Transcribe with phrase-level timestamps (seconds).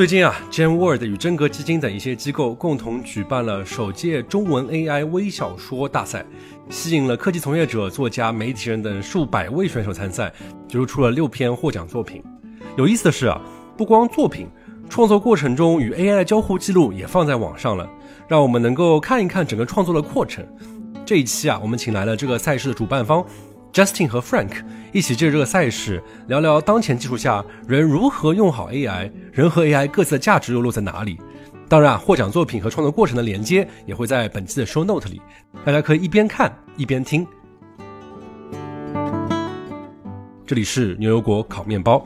[0.00, 6.24] 最近啊，GenWord 与真格基金等一些机构共同举办了首届中文 AI 微小说大赛，
[6.70, 10.32] 吸引了科技从业者、作家、媒体人等数百位选手参赛，
[10.66, 12.24] 决出出了六篇获奖作品。
[12.78, 13.38] 有意思的是啊，
[13.76, 14.48] 不光作品，
[14.88, 17.86] 创作过程中与 AI 的交互记录也放在网上了，
[18.26, 20.42] 让我们能够看一看整个创作的过程。
[21.04, 23.22] 这一期啊，我们请来了这个赛事的主办方。
[23.72, 31.18] Justin 和 Frank 一起借着这个赛事聊聊当前技术下人如何用好 AI，人和 AI 各自的价值又落在哪里？
[31.68, 35.22] 当然啊，获奖作品和创作过程的连接也会在本期的 Show Note 里，
[35.64, 37.24] 大家可以一边看一边听。
[40.44, 42.04] 这里是牛油果烤面包。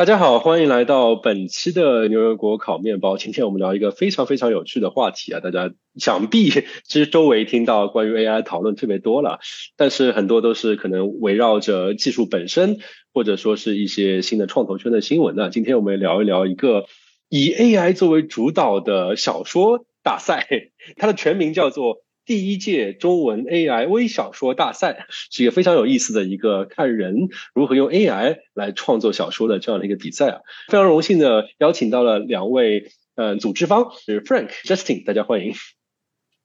[0.00, 3.18] 大家好，欢迎来到本期的牛油果烤面包。
[3.18, 5.40] 今天我们聊一个非常非常有趣的话题啊！
[5.40, 9.40] 大家想必其实周围听到关于 AI 讨论特别多了，
[9.76, 12.78] 但是很多都是可能围绕着技术本身，
[13.12, 15.50] 或者说是一些新的创投圈的新闻呢。
[15.50, 16.86] 今天我们聊一聊一个
[17.28, 20.48] 以 AI 作为主导的小说大赛，
[20.96, 21.98] 它的全名叫做。
[22.30, 30.40] 第一届中文 AI 微小说大赛是一个非常有意思的一个看人如何用 AI 来创作小说的这样的一个比赛啊！
[30.68, 35.54] 非常荣幸的邀请到了两位呃组织方是 Frank、Justin，大家欢迎。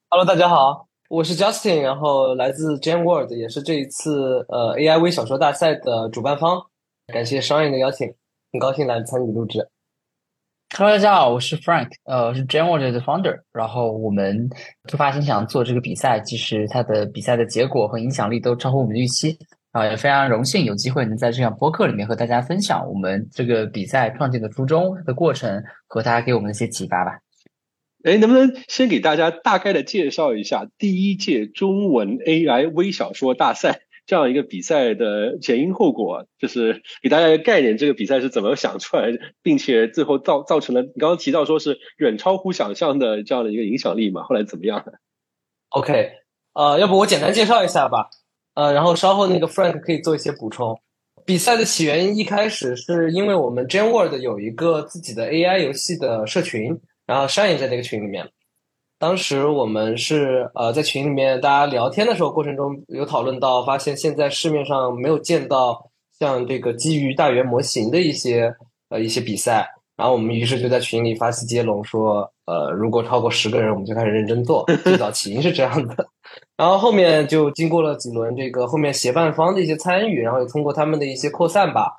[0.09, 6.63] Hello，大家好，我是 Justin，然后来自 GenWord，也是这一次呃 AI 微小说大赛的主办方。
[7.13, 8.08] 感谢商业的邀请，
[8.52, 9.69] 很高兴来参与录制。
[10.77, 13.39] Hello，大家好，我是 Frank，呃，是 GenWord 的 founder。
[13.53, 14.49] 然后我们
[14.89, 19.37] 突发心想做这个比赛，其实它的比赛的结果和影响力都超乎我们的预期
[19.71, 27.19] 啊，也非常荣幸有机会能在这样播客里面和大家分享我们这个比赛创建的初衷的过程和大家给我们的一些启发吧。
[28.03, 33.79] 哎，能不能先给大家大概的介绍一下第一届中文 AI 微小说大赛？
[34.05, 39.09] 这样一个比赛的前因后果，就是给大家一个概念，这个比赛是怎么想出来，
[39.41, 44.23] 并且最后造造成了你刚刚提到说是远超乎想象的这样的一个影响力嘛？
[44.23, 44.85] 后来怎么样
[45.69, 46.11] ？OK，
[46.53, 48.09] 呃，要不我简单介绍一下吧，
[48.53, 50.79] 呃，然后稍后那个 Frank 可以做一些补充。
[51.25, 58.29] 比赛的起源一开始是因为我们 GenWord 有一个自己的 AI 游戏的社群，然后山也在那个群里面。
[59.05, 68.51] 当时我们是呃在群里面大家聊天的时候，过程中有讨论到，发现现在市面上没有见到像这个基于大语言模型的一些
[68.89, 74.65] 呃一些比赛，然后我们于是就在群里发起接龙，说呃如果超过十个人，我们就开始认真做。
[74.83, 76.07] 最早起因是这样的，
[76.57, 81.95] 然后后面就经过了几轮这个后面协办方的一些参与，然后也通过他们的一些扩散吧。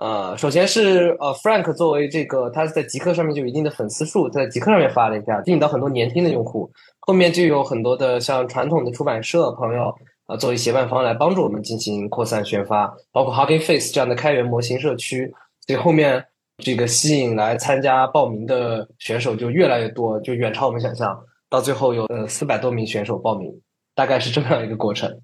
[0.00, 6.72] 呃，首先是呃，Frank 作为这个，他在极客上面就有一定的粉丝数，在极客上面发了一下，吸引到很多年轻的用户。
[7.00, 9.94] 后面就有很多的像传统的出版社朋友
[10.24, 15.30] 啊，作为协办方来帮助我们进行扩散宣发，包括 Hugging Face 这样的开源模型社区。
[15.66, 16.24] 所以后面
[16.56, 21.14] 这个吸引来参加报名的选手就越来越多，就远超我们想象。
[21.50, 23.52] 到最后有呃四百多名选手报名，
[23.94, 25.20] 大概是这么样一个过程。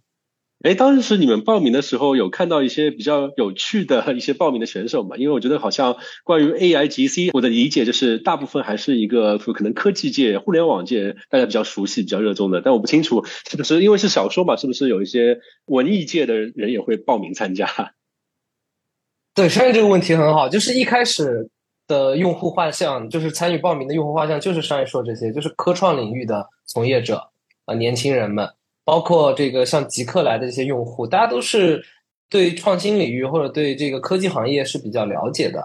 [0.62, 5.16] 哎，当时你们报名的时候有看到一些比较有趣的一些报名的选手吗？
[5.16, 17.68] 因为我觉得好像关于 AI GC，我的理解就是大部分还是一个可能科技界、互联网界大家比较熟悉、比较热衷的，但我不清楚是不是因为是小说嘛，是不是有一些文艺界的人也会报名参加？
[19.36, 21.50] 对，商业这个问题很好，就是一开始
[21.86, 27.28] 的用户画像，就是参与报名的用户画像，就是商业说这些，就是科创领域的从业者
[27.66, 28.48] 啊，年轻人们。
[28.86, 31.84] 包括这个像极客来的这些用户，大家都是
[32.30, 35.60] 对创新领域或者对这个科技行业是比较了解的，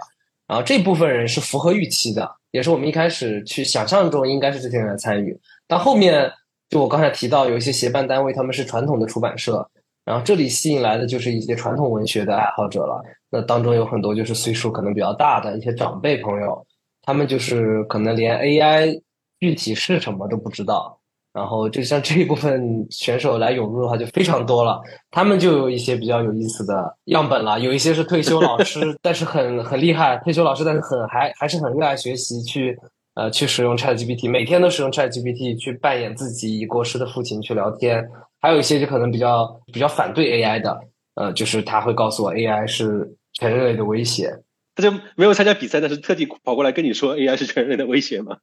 [0.48, 5.40] 然后这部分人是符合预期的，也是我们一开始去想象中应该是这些人来参与。
[5.68, 6.32] 但后面
[6.68, 9.70] 就我刚才提到有一些协办单位，他们是传统的出版社，
[10.04, 13.04] 然后这里吸引来的就是一些传统文学的爱好者了。
[13.30, 16.66] 那当中有很多就是岁数可能比较大的一些长辈朋友，
[17.04, 19.02] 他们就是可能连 AI
[19.40, 21.01] 具体是什么都不知道。
[21.34, 24.82] 然后就像这一部分选手来涌入的话，就非常多了。
[25.10, 32.78] 他们就有一些比较有意思的样本了，有一些是退休老师，但是很很厉害，退休老师但是很还还是很热爱学习，去
[33.14, 38.06] 呃去使用 ChatGPT，每天都使用 ChatGPT 去扮演自己已过世的父亲去聊天。
[38.42, 40.80] 还有一些就可能比较比较反对 AI 的，
[41.16, 44.36] 呃，就是他会告诉我 AI 是全人类的威胁。
[44.76, 48.38] 他就没有参加比赛，但是特地跑过来跟你说 AI 是全人类的威胁吗？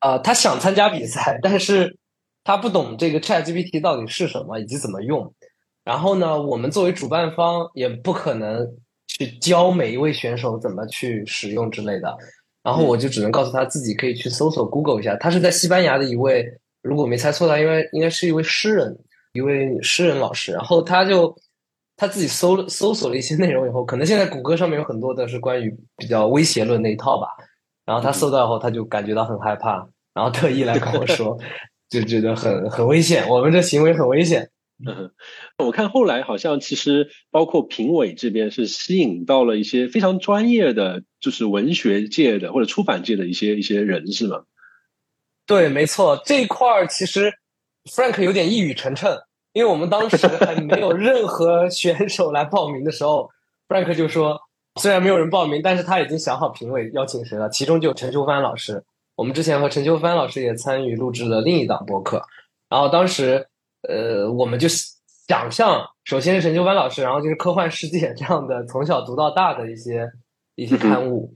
[0.00, 1.96] 呃，他想参加比赛，但是
[2.42, 5.34] 他不懂这个 ChatGPT 到底是什么以及怎么用。
[5.82, 8.66] 然后呢，我们作为主办方也不可能
[9.06, 12.16] 去教每一位选手怎么去使用之类的。
[12.62, 15.14] 然后我就只能告诉他自己可以去搜索 Google 一下。
[15.16, 16.46] 他是在西班牙的一位，
[16.80, 18.98] 如果没猜错的话，因为应该是一位诗人，
[19.34, 20.52] 一位诗人老师。
[20.52, 21.36] 然后他就
[21.96, 27.28] 他自己搜了搜索了一些内容以后，可能现在谷歌上面有很多的是关于比较威胁论那一套吧。
[27.84, 31.38] 然后他搜到后，他就感觉到很害怕，然后特意来跟我说，
[31.88, 34.50] 就觉得很很危险，我们这行为很危险。
[34.84, 35.12] 嗯，
[35.58, 44.42] 我看后来好像其实包括评委这边是吸引到了一些非常专业的，就是文学界的或者出版界的一些一些人，是吗？
[45.46, 47.32] 对，没错，这一块儿其实
[47.84, 49.22] Frank 有点一语成谶，
[49.52, 53.30] 因为我们当时还没有任何 选手来报名的时候
[53.68, 54.40] ，Frank 就说，
[54.80, 58.84] 虽然没有人报名，但是他已经想好评委邀请谁了，其中就有陈秋帆老师。
[59.16, 62.22] 我们之前和陈秋帆老师也参与录制了另一档播客，
[62.68, 63.46] 然后当时。
[63.86, 64.66] 呃，我们就
[65.28, 70.10] 想象，首先是陈秋帆老师，然后就是科幻世界这样的从小读到大的一些
[70.54, 71.30] 一些刊物，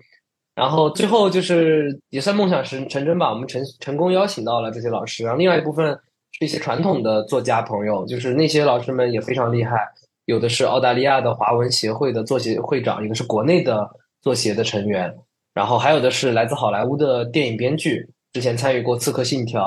[0.54, 3.28] 然后最后就是也算梦想成成真吧。
[3.28, 5.88] 我们成成功邀请到了这些老师，然后另外一部分
[6.32, 9.86] 是一些传统的作家朋友，就是那些老师们也非常厉害，
[10.28, 13.88] 有的是澳大利亚的华文协会的作协会长，有的是国内的
[14.20, 15.16] 作协的成员，
[15.54, 19.62] 然后还有的是来自好莱坞的电影编剧，之前参与过《刺客信条》。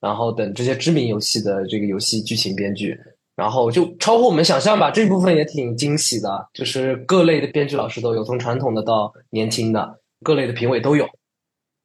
[0.00, 2.98] 然后等这些知名游戏的这个游戏剧情编剧，
[3.36, 4.90] 然后就超乎我们想象吧。
[4.90, 11.06] 这部分也挺惊喜的，就是各类的编剧老师都有，从传统的到年轻的，各类的评委都有。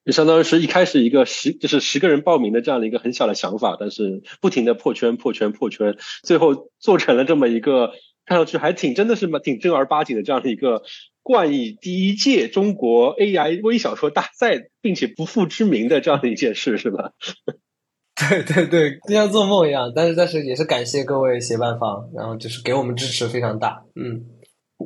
[0.05, 7.91] 就相当于是一开始一个十就是十个人报名的这样的一个很小的想法，但是不停的破圈破圈破圈，最后做成了这么一个
[8.25, 10.81] 看上去还挺真的是嘛挺正儿八经的这样的一个
[11.23, 17.11] 冠以第一届中国 AI 微小说大赛，并且不负之名的这样的一件事，是吧？
[18.29, 23.83] 对 对对，就像做梦一样，但是但是也是感谢各位协办方，然后就是给我们支持非常大。
[23.95, 24.23] 嗯，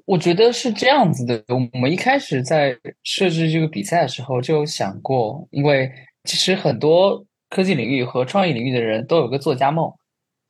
[0.06, 1.44] 我觉得是这样子的。
[1.47, 5.91] 我们一开始在设置这个比赛的时候就有想过，因为
[6.24, 9.91] 其实很多科技领域和创意领域的人都有个作家梦，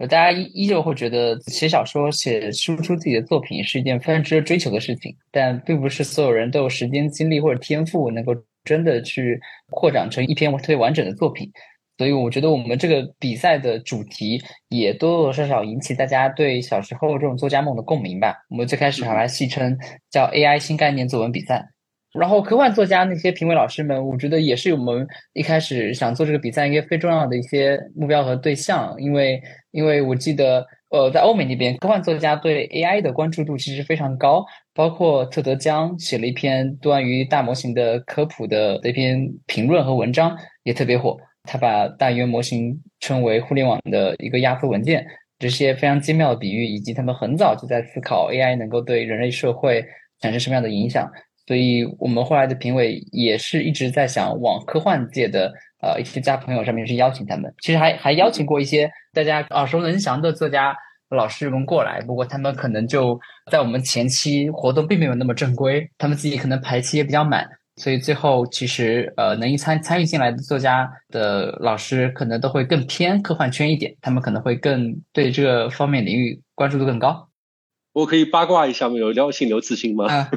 [0.08, 11.52] 大家依依旧会觉得写小说、写输出自己的作品是一件非常值得追求的事情，但并不是所有人都有时间、精力或者天赋能够真的去扩展成一篇特别完整的作品。
[11.98, 18.38] 所以我觉得我们这个比赛的主题也多多少少引起大家对小时候这种作家梦的共鸣吧。
[18.50, 19.78] 我们最开始还来戏称
[20.10, 21.68] 叫 AI 新概念作文比赛。
[22.14, 28.96] 然后科幻作家那些评委老师们，我觉得也是我们一开始想做这个比赛一个非重要的一些目标和对象。
[28.98, 29.42] 因为
[29.72, 41.16] 因为我记得呃，在欧美那边科幻作家对 AI 的关注度其实非常高，包括特德·江写了一篇关于大模型的科普的这篇评论和文章也特别火。
[41.44, 45.06] 他把大语言模型称为互联网的一个压缩文件，
[45.38, 49.86] 这些非常精妙的比喻，以及他们很早就在思考 AI 能够对人类社会
[50.20, 51.10] 产生什么样的影响。
[51.50, 55.52] 所以，我们后来的评委也是一直在想往科幻界的
[55.82, 57.52] 呃一些家朋友上面去邀请他们。
[57.60, 60.76] 其实还还邀请过一些大家耳熟能详的作家
[61.10, 63.20] 老师们过来，不过他们可能就
[63.52, 67.50] 在我们前期活动并没有那么正规，他们自己可能排期也比较满。
[67.78, 77.28] 所以最后，其实呃，能一参参与进来的作家的老师，可能都会更偏科幻圈一点，他们可能会更对这个方面领域关注度更高。
[77.94, 78.98] 我可以八卦一下吗？
[78.98, 80.06] 有邀请刘慈欣吗？
[80.14, 80.30] 啊，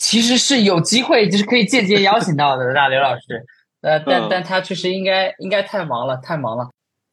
[0.00, 3.20] 其实是有机会，就是可以间接邀请到的，那刘老师。
[3.82, 6.68] 呃，但但他确实应该应该太忙了，太忙了。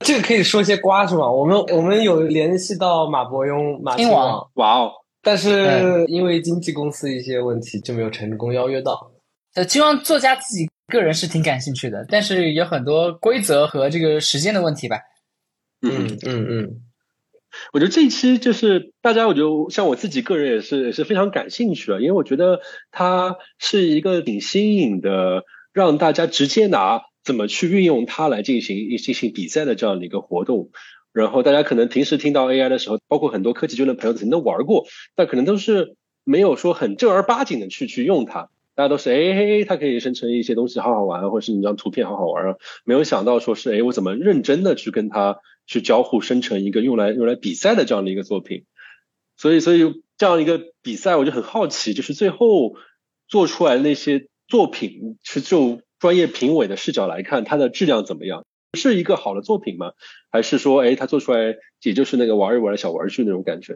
[0.06, 1.30] 这个可以说些瓜是吧？
[1.30, 4.50] 我们我们有联系到马伯庸、马亲王。
[4.56, 4.92] 哇哦！
[5.22, 9.12] 但是因为经纪公司一些问题，就没有成功邀约到。
[9.56, 14.98] 呃，希望作家自己个人是挺感兴趣的，但是有很多规则和这个时间的问题吧。
[15.82, 16.82] 嗯嗯嗯，
[17.74, 22.62] 我觉得这一期就是大家，我觉得像我自己个人也是也是非常感兴趣啊，因为我觉得
[22.92, 30.70] 它是一个挺新颖的，让大家直接拿怎么去运用它来进行一进行比赛的这样的一个活动。
[31.14, 34.86] 然后大家可能平时听到 AI 的时候，包括很多科技圈的朋友曾经都玩过，
[35.16, 38.50] 但可能都是没有说很正儿八经的去去用它。
[38.76, 42.56] 大家都是哎嘿，它可以生成一些东西，好好玩，或者是你张图片好好玩啊。
[42.86, 48.66] 没有想到说是哎，我怎么认真的去跟它去交互生成一个用来用来比赛的这样的一个作品。
[49.36, 52.74] 所以所以这样一个比赛，我就很好奇，就是最后
[53.28, 58.44] 做出来那些作品，是就专业评委的视角来看，它的质量怎么样？
[58.74, 59.92] 是一个好的作品吗？
[60.30, 63.76] 还是说，哎，他做出来也就是那个玩一玩的小玩具那种感觉？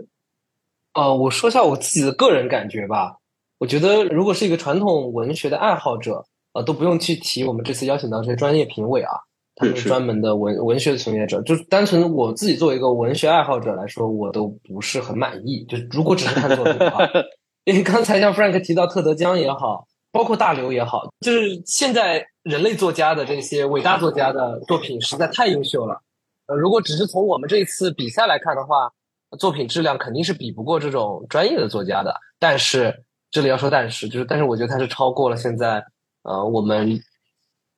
[0.94, 3.18] 呃，我说一下我自己的个人感觉吧。
[3.58, 9.12] 我觉得，如果是一个传统文学的爱好者，呃，都不用去提我们这次邀请到这些专业评委啊，
[9.62, 11.42] 他们是专门的文文学从业者。
[11.44, 15.64] 就是单纯我自己作为一个文学爱好者来说，我都不是很满意。
[15.70, 17.08] 就如果只是看作品的话，
[17.66, 26.02] 因为刚才像 Frank 提到特德·江也好，包括大刘也好，就是现在人类作家的这些伟大作家的作品实在太优秀了。
[26.48, 28.92] 呃，如果只是从我们这一次比赛来看的话，
[29.38, 32.14] 作品质量肯定是比不过这种专业的作家的。
[32.40, 35.82] 但是这里要说但是，就是但是我觉得它是超过了现在
[36.24, 37.00] 呃我们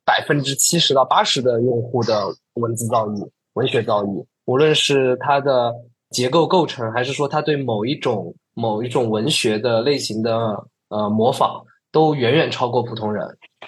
[0.06, 5.74] 百分之七十到八十的用户的文字造诣、文学造诣，无论是它的
[6.10, 11.64] 结构构成，还是说它对某一种某一种文学的类型的呃模仿。
[11.94, 13.24] 都远远超过普通人，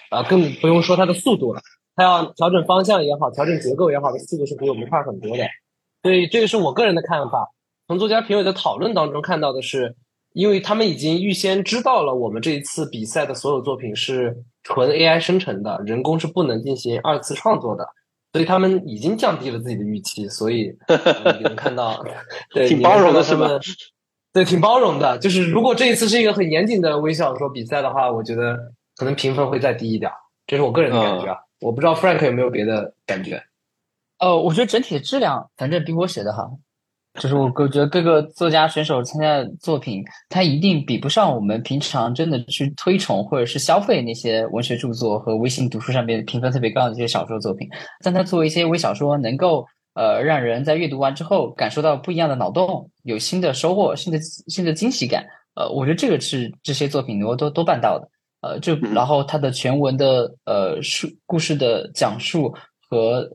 [0.09, 1.61] 啊，更不用说它的速度了。
[1.95, 5.43] 它要调整方向也好，调整结构也好，的速度是比我们快很多的。
[6.01, 7.51] 所以这个是我个人的看法。
[7.87, 9.95] 从作家评委的讨论当中看到的是，
[10.35, 17.87] 因为他们已经预先知道了我们这一次比赛的所有作品是纯 AI 生成的，人工是不能进行二次创作的，
[18.33, 20.27] 所以他们已经降低了自己的预期。
[20.27, 20.77] 所以
[21.39, 22.03] 你能看到，
[22.53, 23.47] 对， 挺包容的是吧？
[24.33, 25.17] 对，挺包容的。
[25.19, 28.57] 就是如果这一次是一个很严谨的微小说比赛的话，我觉得
[28.97, 30.11] 可能评分会再低一点。
[30.45, 33.41] 这是我个人的感觉啊，我不知道 Frank 有没有别的感觉。
[34.19, 36.57] 呃，我觉得整体的质量反正比我写的好。
[37.19, 47.67] 就是我我觉得各个作家选手参加的作品，他一定比不上我们平常真的去推崇或者是消费那些文学著作和微信读书上面评分特别高的这些小说作品。
[48.03, 49.65] 但他作为一些微小说，能够。
[49.97, 55.25] 呃，让人在阅读完之后感受到不一样的脑洞，有新的收获，新的新的惊喜感。
[55.55, 58.05] 呃，我觉得这个是这些作品能够都都办到的。
[58.41, 62.53] 呃，就然后它的全文的呃述故事的讲述
[62.89, 63.25] 和。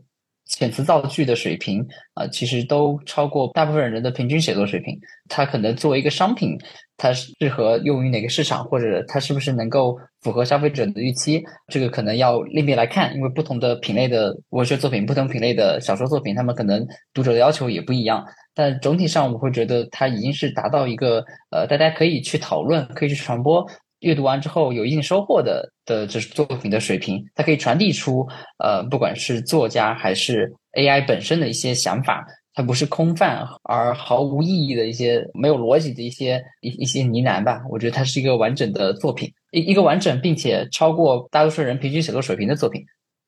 [0.50, 4.98] 遣词造句的水平啊，其实都超过大部分人的平均写作水平。
[5.28, 6.58] 它可能作为一个商品，
[6.96, 13.14] 它适合用于哪个市场，或者它是不是能够符合消费者的预期，这个可能要另面来看。
[13.14, 18.26] 因为不同的品类的文学作品，不同品类的小说作品，他们可能读者的要求也不一样。
[18.52, 23.64] 但总体上，我会觉得它已经是达到一个呃，大家可以去讨论，可以去传播。
[24.00, 28.26] 阅读完之后有一定收获的的这作品的水平，它可以传递出
[28.58, 37.62] 呃，不管是作家还是 AI 本身的一些想法，它不是空泛而毫无意义的一些没有逻辑的一些一一些呢喃吧。
[37.70, 42.82] 我觉得它是一个完整的作品，一一个完整并且超过大多数人平均写作水平的作品。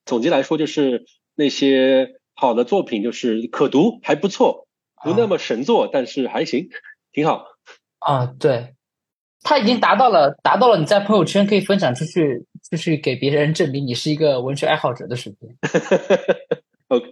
[0.06, 1.04] 总结来说，就是
[1.36, 4.66] 那些好的作品，就是可读还不错，
[5.04, 6.68] 不那么神作，但是还行，
[7.12, 7.44] 挺好。
[7.98, 8.74] 啊，对。
[9.42, 15.50] 他已经达到了，达到了你在朋友圈可以分享出去，就是给别人证明你是一个文学爱好者的水平。
[16.88, 17.06] OK，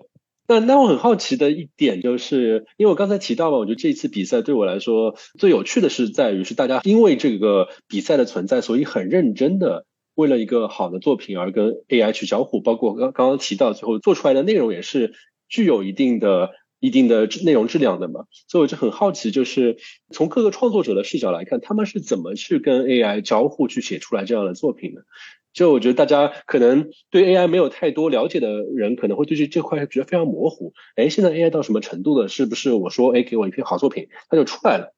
[0.46, 9.84] 那那我很好奇的一点就是，因为我刚才提到嘛，我觉得这一次比赛对我来说最有趣的是在于是大家因为这个比赛的存在，所以很认真的
[10.14, 15.14] 为了一个好的作品而跟 AI 去交互，包括刚刚刚提到最后做出来的内容也是
[15.48, 16.50] 具有一定的。
[16.80, 19.76] 一定的内容质量的嘛，所以我就很好奇，就是
[20.10, 25.02] 从各个创作者的视角来看，他们是怎么去跟 AI 交互去写出来这样的作品的？
[25.52, 30.72] 就我觉得大家可能对 AI 没有太多了解的人，可能会对这这块觉得非常模糊。
[30.94, 32.28] 哎，现在 AI 到什么程度了？
[32.28, 34.94] 是不是我说哎给我一篇好作品，它就出来了？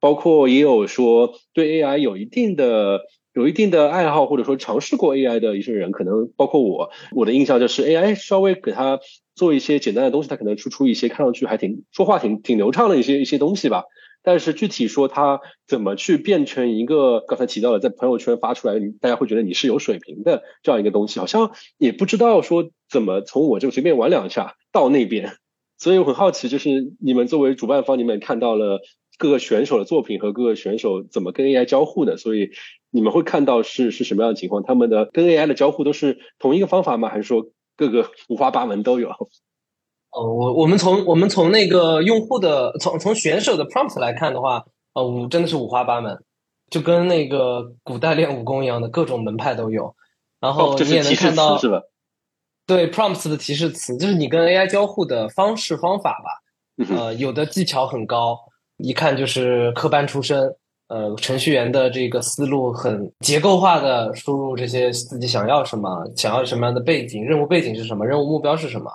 [0.00, 3.02] 包括也有说对 AI 有一定的
[3.34, 9.00] 有一定的爱好，或者说尝试过 AI 的一些人，可能包括我，我的印象就是 AI 稍微给他。
[9.34, 13.84] 做一些简单的东西，他可能输出一些看上去还挺说话挺挺流畅的一些一些东西吧。
[14.26, 25.34] 但是具体说他怎么去变成一个刚才提到的在朋友圈发出来，大家会觉得你是有水平的这样一个东西，好像也不知道说怎么从我这随便玩两下到那边。
[25.76, 28.80] 所以我很好奇，就是你们作为主办方，你们看到了
[29.18, 32.50] 各个选手的作品和各个选手怎么跟 AI 交互的，所以
[32.90, 34.62] 你们会看到是是什么样的情况？
[34.62, 37.10] 他们的跟 AI 的交互都是同一个方法吗？
[37.10, 37.50] 还是说？
[37.76, 39.10] 各个五花八门都有。
[40.10, 46.22] 哦，我我们从我们从那个用户的从从选手的 prompt 来看的话，呃，五真的是五花八门，
[46.70, 49.96] 就跟那个古代练武功一样的，各种门派都有。
[50.38, 51.82] 然后你也能看到，是吧？
[52.66, 56.94] 对 prompts 的提示词，就是你跟 AI 交互的方式方法吧。
[56.94, 58.38] 呃，有的技巧很高，
[58.76, 60.56] 一看就是科班出身。
[60.88, 68.92] 呃，程序员的这个思路很结构化的输入这些自己想要什么，想要什么样的背景，任务背景是什么，任务目标是什么，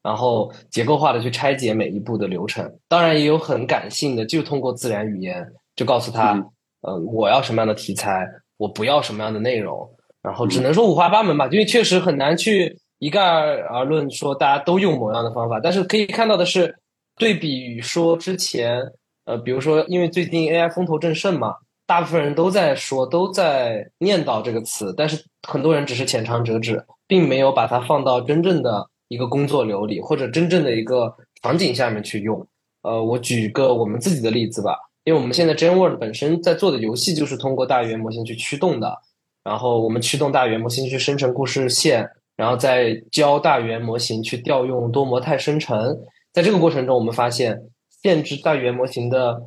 [0.00, 2.72] 然后结构化的去拆解每一步的流程。
[2.88, 6.40] 当然也有很感性的，就通过自然语言就告诉他，
[6.82, 8.24] 呃，我要什么样的题材，
[8.56, 9.90] 我不要什么样的内容。
[10.22, 15.58] 然后只能说五花八门吧，因为确实很难去一概而论说大家都用某样的方法。
[15.60, 16.76] 但是可以看到的是，
[17.16, 18.80] 对比于说之前。
[19.24, 21.54] 呃，比如说，因为最近 AI 风头正盛嘛，
[21.86, 32.46] 大部分人都在说，都在念叨这个词，但是很多人只是浅尝辄止，并没有把它放到真正的一个工作流里，或者真正的一个场景下面去用。
[32.82, 38.94] 呃，我举个我们自己的例子吧，因为我们现在 GenWorld 本身在做的游戏就是通过大语言模型去驱动的。
[39.42, 45.98] 然后我们驱动大语言模型去生成故事线，然后再教大语言模型去调用多模态生成。
[46.32, 47.60] 在这个过程中，我们发现
[48.04, 49.42] 限制大语言模型的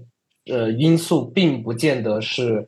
[0.52, 2.68] 呃因素，并不见得是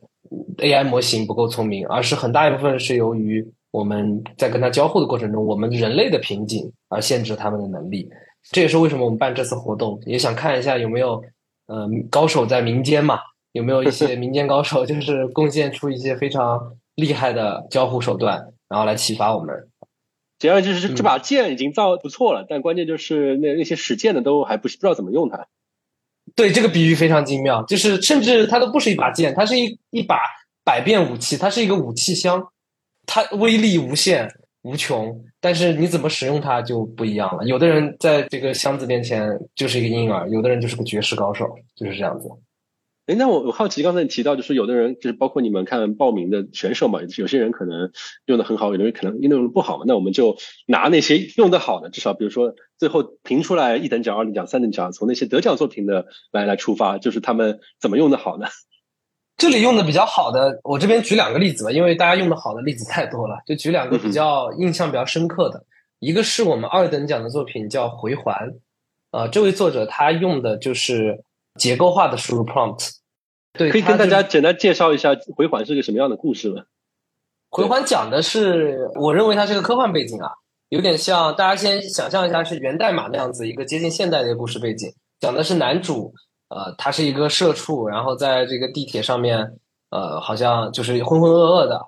[0.58, 8.08] AI 模型不够聪明，而是很大一部分是由于我们在跟它交互的过程中，我们人类的瓶颈而限制他们的能力。
[8.52, 11.20] 这也是为什么我们办这次活动，也想看一下有没有
[11.66, 13.18] 呃高手在民间嘛，
[13.50, 19.68] 有没有一些民间高手， 就是贡献出一些非常厉害的交互手段，然后来启发我们。
[20.38, 25.48] 简而就是这把剑已经造不错了，但关键就是那那些使剑的都还不不知道怎么用它。
[26.34, 30.16] 对，这个比喻非常精妙，就是甚至它都不是一把剑，它是一一把
[30.64, 32.42] 百变武器，它是一个武器箱，
[33.06, 34.30] 它威力无限
[34.62, 37.44] 无穷，但是你怎么使用它就不一样了。
[37.44, 42.28] 有的人在这个箱子面前就是一个婴儿，有的人就是个绝世高手，就是这样子。
[43.10, 47.90] 哎，那我我好奇，刚才你提到，就是有的人，就是包括你们看报名的选手嘛，有些人可能
[48.26, 49.84] 用的很好，有的人可能用的不好嘛。
[49.84, 50.36] 那我们就
[50.66, 58.46] 拿那些用的好的，至少比如说最后评出来一等奖、二等奖、三等奖，从那些得奖作品的来来出发，就是他们怎么用的好呢？
[59.36, 65.64] 这里用的比较好的，我这边举两个例子吧，因为大家用的好的例子太多了，就举两个比较印象比较深刻的。
[65.98, 68.36] 一个是我们二等奖的作品叫《回环》，
[69.10, 71.24] 呃，这位作者他用的就是
[71.56, 72.99] 结构化的输入 prompt。
[73.60, 76.62] 对，可以跟大家简单介绍一下《回环》是个什么样的故事吗？
[77.50, 80.30] 《回环》讲的是，我认为它是个科幻背景啊，
[80.70, 84.90] 有点像大家先想象一下是源代码那样子一个接近现代的一个故事背景。
[85.20, 86.14] 讲的是男主，
[86.48, 89.58] 呃，他是一个社畜，然后在这个地铁上面，
[89.90, 91.78] 呃，好像就是浑浑噩噩的，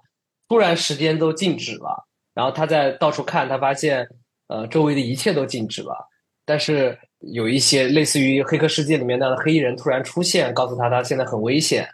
[0.50, 4.06] 突然时间都静止了，然后他在到处看，他发现，
[4.48, 6.06] 呃，周围的一切都静止了，
[6.44, 6.98] 但是。
[7.30, 11.88] 有一些类似于《黑客世界》里面那样的黑衣人突然出现，告诉他他现在很危险，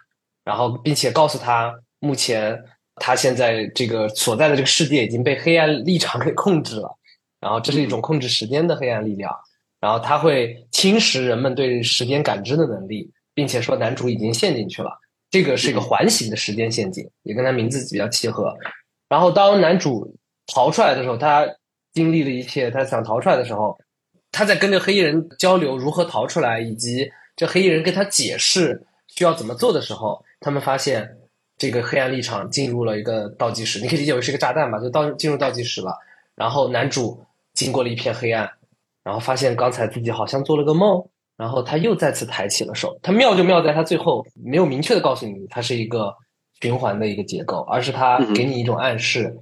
[0.44, 2.58] 然后并且告诉他目前
[2.96, 6.88] 他现在这个所在的这个世界已经被黑暗立场给控制了，
[7.40, 9.30] 然后这是一种控制时间的黑暗力量，
[9.80, 14.90] 然后他会侵蚀人们对时间感知的能力，并且说男主已经陷进去了，
[15.30, 18.56] 这个是一个环形的时间陷阱，也跟他名字比较契合。
[19.08, 21.46] 然后当男主逃出来的时候，他
[21.92, 23.78] 经历了一切，他想逃出来的时候。
[24.30, 31.16] 他在跟这黑衣人交流如何逃出来，以及这黑衣人跟他解释需要怎么做的时候，他们发现
[31.56, 35.98] 这个黑暗立场进入了一个倒计时，你可以理解为是一个炸弹吧，就倒进入倒计时了。
[36.34, 37.20] 然后男主
[37.54, 38.48] 经过了一片黑暗，
[39.02, 41.04] 然后发现刚才自己好像做了个梦，
[41.36, 42.96] 然后他又再次抬起了手。
[43.02, 46.14] 他妙就妙在他最后没有明确的告诉你它是一个
[46.60, 49.36] 循环的一个结构，而是他给你一种暗示。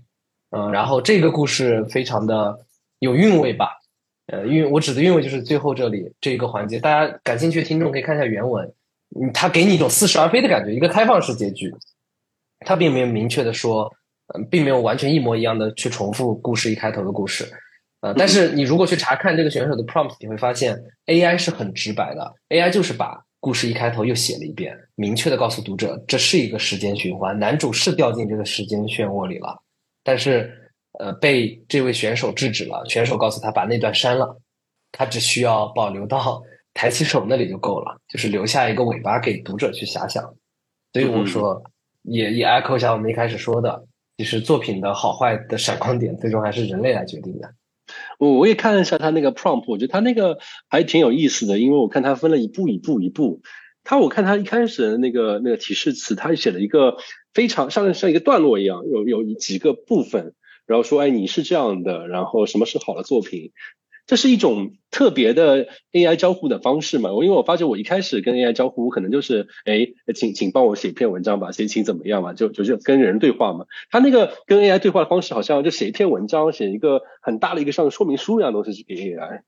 [0.51, 2.57] 嗯，然后这个故事非常的
[3.01, 3.81] 有韵味吧。
[4.26, 8.66] 呃，韵我指的韵味就是最后这里这一个环节，大家感兴趣的听众可以看一下原文，
[9.20, 11.72] 嗯，它给你一种似是而非的感觉，一个开放式结局，
[12.66, 13.88] 它并没有明确的说，
[14.34, 17.48] 嗯，并没有完全一模一样的去重复故事一开头的故事，
[18.00, 29.62] 呃，但是你如果去查看这个选手的 prompt，你会发现 AI 是很直白的，AI 就是把故事一开头又写了一遍，明确的告诉读者这是一个时间循环，男主是掉进这个时间漩涡里了，
[30.02, 30.64] 但是。
[30.98, 32.85] 呃，被这位选手制止了。
[32.88, 34.40] 选手告诉他把那段删了，
[34.92, 36.42] 他只需要保留到
[36.74, 40.35] 抬起手那里就够了，就是留下一个尾巴给读者去遐想。
[40.92, 41.62] 所以我说，
[42.02, 47.52] 也也 echo 一下我们一开始说的，其实作品的好坏的闪光点，最终还是人类来决定的。
[48.18, 53.42] 我我也看了一下他那个 prompt，我觉得他那个还挺有意思的，因为我看他分了一步一步一步。
[53.85, 56.96] 他我看他一开始的那个那个提示词，他写了一个
[57.32, 60.35] 非常像像一个段落一样，有有几个部分。
[60.66, 63.52] 然后说，哎，你是这样的，然后什么是好的作品？
[64.07, 67.12] 这是一种特别的 AI 交互的方式嘛？
[67.12, 72.33] 我因为我发觉我一开始跟 AI 交互，我可能就是，哎，请请帮我写一篇文章吧，写请怎么样嘛？
[72.33, 73.66] 就就是跟人对话嘛。
[73.90, 79.40] 他那个跟 AI 对话的方式，好像就写一篇文章，写一个很大的一个像说明书一样东西给 AI。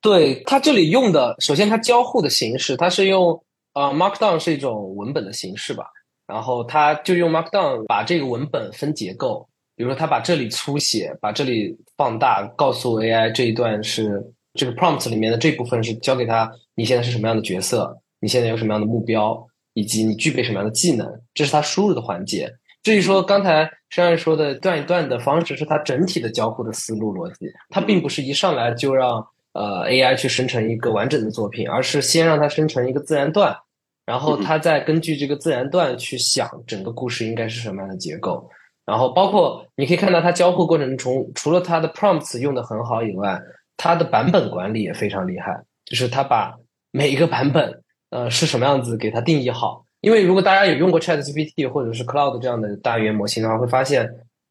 [0.00, 3.42] 对他这里用的，首先他交互的形式，他是用
[3.74, 5.86] 呃 Markdown 是一种文本的形式吧，
[6.28, 9.48] 然后他就用 Markdown 把这个文本分结构。
[9.76, 14.20] 比如说，他把这里粗写，把这里放大，告诉 AI 这一段是
[14.54, 22.50] 这个 prompt 里面的这部分是交给他你现在是什么样的角色，你现在有什么样的目标，以及你具备什么样的技能，这是他输入的环节。
[22.82, 33.54] 至于说刚才商人说的段一段的方式，是他整体的交互的思路逻辑，他并不是一上来就让呃 AI 去生成一个完整的作品，而是先让它生成一个自然段，
[34.06, 38.48] 然后他再根据这个自然段去想整个故事应该是什么样的结构。
[38.86, 43.38] 然后包括你可以看到，它交互过程中，除了它的 prompts 用的很好以外，
[43.76, 45.60] 它的版本管理也非常厉害。
[45.84, 46.54] 就是它把
[46.92, 54.08] 每一个版本，呃，是什么样子给它定义好，因为如果大家有用过 Chat GPT 或者是 Cloud 这样的大语言模型的话，会发现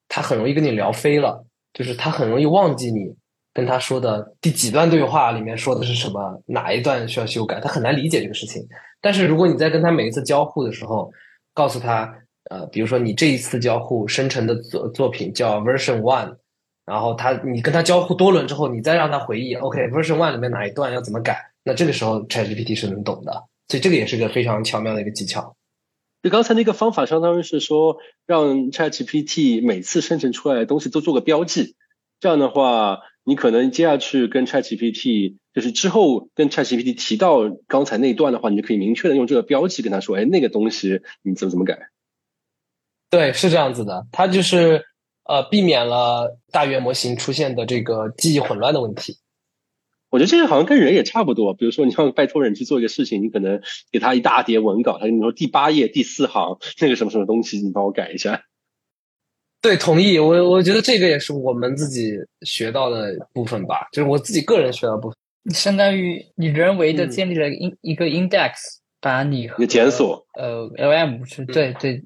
[0.07, 3.13] 它很容易跟你聊飞了，就是它很容易忘记你
[3.53, 8.61] 跟他说的第几段对话里面说的是什么，哪一段需要修改，他很难理解这个事情。
[9.01, 11.09] 但是如果你在跟他每一次交互的时候，
[11.53, 12.13] 告诉他，
[12.49, 16.37] 呃，比如说你这一次交互生成的作作品叫 Version One，
[16.85, 23.45] 然后他你跟他交互多轮之后，你再让他回忆，OK，Version One 里面哪一段要怎么改，那这个时候 Chat GPT 是能懂的。
[23.67, 25.55] 所以这个也是个非常巧妙的一个技巧。
[26.21, 31.75] 就刚才那个方法，相当于是说让 ChatGPT 每次生成出来的东西都做个标记。
[32.19, 41.89] 这样的话，你可能接下去跟 ChatGPT，就是之后跟 ChatGPT 提到刚才那一段的话，你就可以明确的用这个标记跟他说：“哎，那个东西你怎么怎么改？”
[43.15, 44.05] 对，是这样子的。
[44.11, 44.83] 它就是
[45.23, 49.17] 呃，避免了大语言模型出现的这个记忆混乱的问题。
[50.09, 58.43] 我觉得这个好像跟人也差不多，比如说你要拜托人去做一个事情，你可能给他一大叠文稿，他跟你说第八页第四行那个什么什么东西，你帮我改一下。
[59.61, 60.19] 对，同意。
[60.19, 68.51] 我我觉得这个也是我们自己学到的部分吧，就是我自己个人学到部分，相当于你人为的建立了一一个 index，
[68.99, 72.01] 把你和检索呃 LM 是对对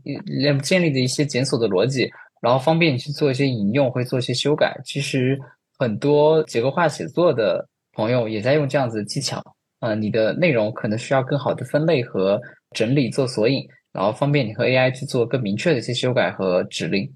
[0.62, 2.10] 建立的一些检索的逻辑，
[2.42, 4.80] 然后方便你去做一些引用，会做一些修改。
[4.84, 5.40] 其实
[5.78, 7.68] 很多结构化写作的。
[7.94, 9.44] 朋友也在用这样子的技巧，
[9.82, 12.40] 呃，你的内容可能需要更好的分类和
[12.74, 17.12] 整理做索引，然后方便你和 AI 去做更明确的一些修改和指令。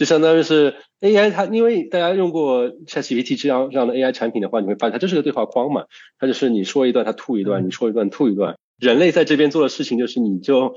[0.00, 5.84] 就相当于是 AI 它，因为大家用过 ChatGPT 这样这样的 AI 产品的话，你会发现它就是个对话框嘛，
[6.18, 8.56] 它就是你说一段它吐一段，你说一段吐一段。
[8.78, 10.74] 人类在这边做的事情就是你就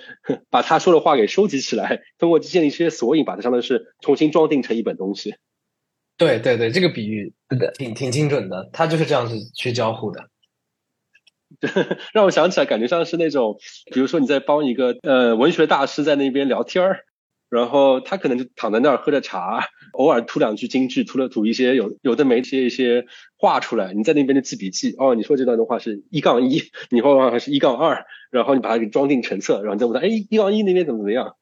[0.49, 5.35] 把他说的话给收集起来，通过建立一些索引，把它相当于是重新装订成一本东西。
[6.17, 7.31] 对对对，这个比喻
[7.77, 10.27] 挺挺精准的，它就是这样子去交互的，
[12.13, 13.57] 让我想起来，感觉像是那种，
[13.93, 17.05] 比如说你在帮一个呃文学大师在那边聊天儿，
[17.53, 19.63] 然后他可能就躺在那儿喝着茶，
[19.93, 23.05] 偶尔吐两句京剧，吐了吐一些有有的没些一些
[23.37, 31.35] 话出来，你在那边就记笔记，哦，你说这段的话是一杠一， 你说的话是一杠二，然后你把它给装订成册，然后再问他，哎，一杠一那边怎么怎么样？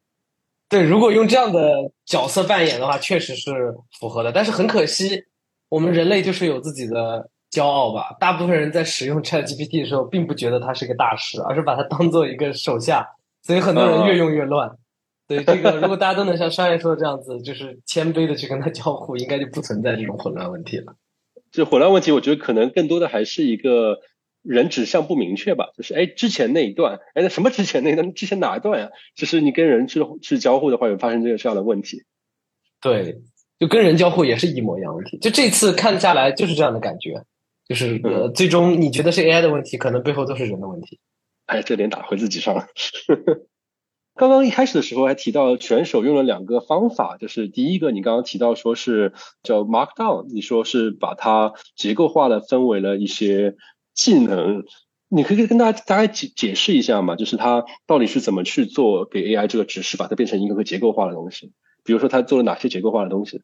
[0.68, 4.34] 对，如果用这样的角色扮演的话，确实是符合的。
[4.34, 5.24] 但是很可惜，
[5.70, 8.18] 我们人类就是有自己的骄傲吧。
[8.20, 13.08] 大部分人在使用 Chat GPT 的时候，并不觉得他是个大师，而是把它当做一个手下，
[13.44, 14.70] 所以很多人越用越乱。
[15.36, 20.96] 对这个，如果大家都能像商业说的这样子，就是谦卑的去跟他交互，应该就不存在这种混乱问题了。
[21.52, 24.00] 这混乱问题，我觉得可能更多的还是一个。
[24.44, 28.90] 人指向不明确吧，就是哎，之前那一段，哎，那什么之前那段，之前哪一段呀？
[29.16, 32.06] 就是你跟人去去交互的话，有发生这个这样的问题。
[32.82, 33.22] 对，
[33.60, 35.20] 就跟人交互也是一模一样问题。
[35.20, 37.24] 就这次看下来就是这样的感觉，
[37.70, 41.00] 就是呃，最终你觉得是 AI 的问题，可能背后都是人的问题。
[41.46, 42.66] 哎，这点打回自己上了。
[44.16, 53.56] 刚刚一开始的时候还提到选手用了两个方法，就是第一个你刚刚提到说是叫 Markdown，你说是把它结构化的分为了一些。
[53.94, 54.64] 技能，
[55.10, 57.18] 你可以跟大家大概解解释一下嘛？
[57.18, 61.52] 就是它到底是怎么去做给 AI 这个指示，把它变成一个个结构化的东西？
[61.84, 63.42] 比如说，它做了哪些结构化的东西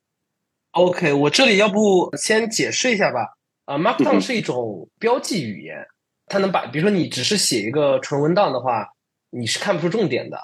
[0.71, 3.35] ？OK，我这里要不先解释一下吧。
[3.65, 5.85] 啊，Markdown 是一种标记语言，
[6.27, 8.87] 它能把，比如说你只是写一个纯文档的话，
[9.29, 10.39] 你是看不出重点的。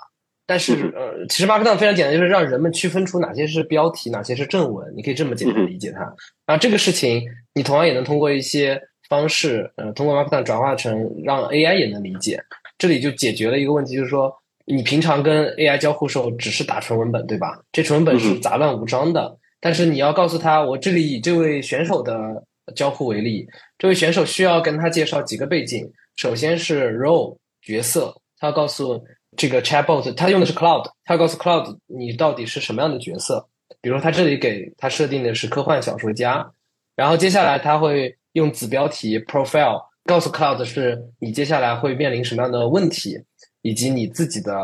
[0.46, 4.94] 但是，呃，其实 Markdown 非常简单，就是让人们区分出哪些是标题，哪些是正文。
[4.96, 6.00] 你可以这么简单理解它。
[6.46, 8.82] 然后这个事情，你同样也能通过一些。
[9.10, 12.42] 方式，呃，通过 Markdown 转化成让 AI 也能理解，
[12.80, 14.34] 这里就解决了一个问题，就是说
[14.66, 17.62] 你平常跟 AI 交互时候只是打纯文本，对吧？
[17.72, 22.44] 这纯文本是杂乱无章的，但是你要告诉他，我这里以这位选手的
[22.76, 23.46] 交互为例，
[23.78, 29.04] 这位选手需要跟他介绍几个背景，首先是 role 角色，他要告诉
[29.36, 33.48] 这个 Chatbot，他用的是 Cloud，他告诉 Cloud 你到底是什么样的角色，
[33.82, 36.52] 比如他这里给他设定的是科幻小说家，
[36.96, 38.18] 然后接下来他会。
[38.34, 43.16] 用子标题 profile 告诉 Cloud 是你接下来会面临什么样的问题，
[43.62, 44.56] 以及你自己的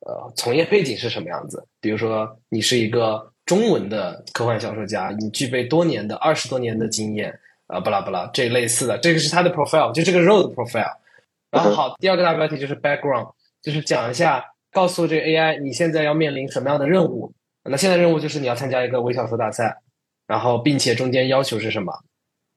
[0.00, 1.62] 呃从业背景是什么样子。
[1.78, 10.96] 比如说，你是一个中文的科幻小说家，你具备多年的二十多年的经验啊，巴拉巴拉这类似的，这个是他的 profile，就这个 role 的 profile。
[11.50, 13.30] 然后好，第二个大标题就是 background，
[13.62, 17.32] 就是讲一下，告诉这个 AI 你现在要面临什么样的任务。
[17.64, 19.76] 那现在任务就是你要参加一个微小说大赛，
[20.26, 21.92] 然后并且中间要求是什么？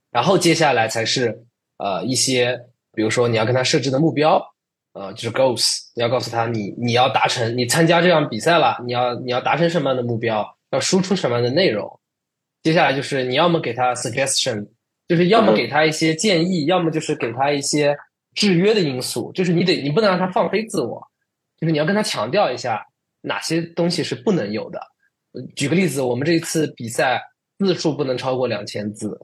[0.09, 1.43] 然后接下来才是
[1.77, 2.57] 呃一些，
[2.93, 4.41] 比如说你要跟他设置的目标，
[4.93, 11.99] 呃就是 goals，你要告诉他你你要达成，你参加这样比赛了，你要你要达成什么样的目标，要输出什么样的内容。
[12.63, 14.67] 接下来就是你要么给他 suggestion，
[15.07, 17.97] 就是要么给他一些建议，要么就是给他一些
[18.33, 21.01] 制约的因素，就是你得你不能让他放飞自我。
[21.59, 22.85] 就是你要跟他强调一下
[23.21, 24.81] 哪些东西是不能有的。
[25.55, 27.21] 举个例子，我们这一次比赛
[27.59, 29.19] 字数不能超过两千字，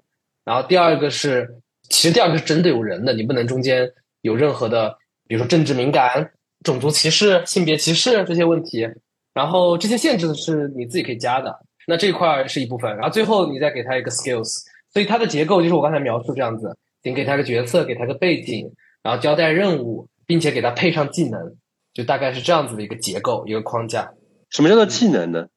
[0.45, 1.49] 然后第二个是，
[1.89, 3.91] 其实第二个是针对有人的，你不能中间
[4.21, 4.95] 有任何的，
[5.27, 6.31] 比如说政治敏感、
[6.63, 8.87] 种族歧视、性别歧视这些问题。
[9.33, 12.95] 然后这些限制是你自己可以加的，那这块是一部分。
[12.95, 18.71] 然后最后你再给他一个 skills，所以它的结构就是我刚才描述这样子，你给他个角色，给他个背景，
[19.07, 21.55] 然后交代任务，并且给他配上技能，
[21.93, 24.11] 就大概是这样子的一个结构，一个框架。
[24.49, 25.47] 什么叫做技能呢？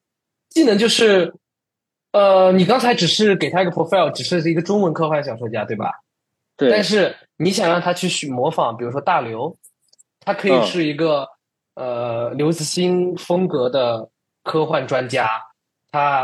[0.49, 1.35] 技能就是，
[2.13, 5.91] 呃，你刚才只是给他一个 profile，只是一个中文科幻小说家，对吧？
[6.57, 6.71] 对。
[6.71, 9.59] 但是你想让他去模仿，比如说大刘，
[10.21, 11.27] 他可以是一个。
[11.75, 14.11] 呃，刘慈欣风格的
[14.43, 15.41] 科幻专家，
[15.91, 16.21] 他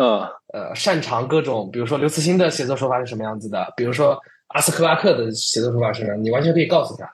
[0.52, 4.20] 呃擅长各种，比如说刘慈欣的写作手法是什么样子的，比如说
[4.56, 7.12] 阿斯克拉克的写作手法是什么，你完全可以告诉他。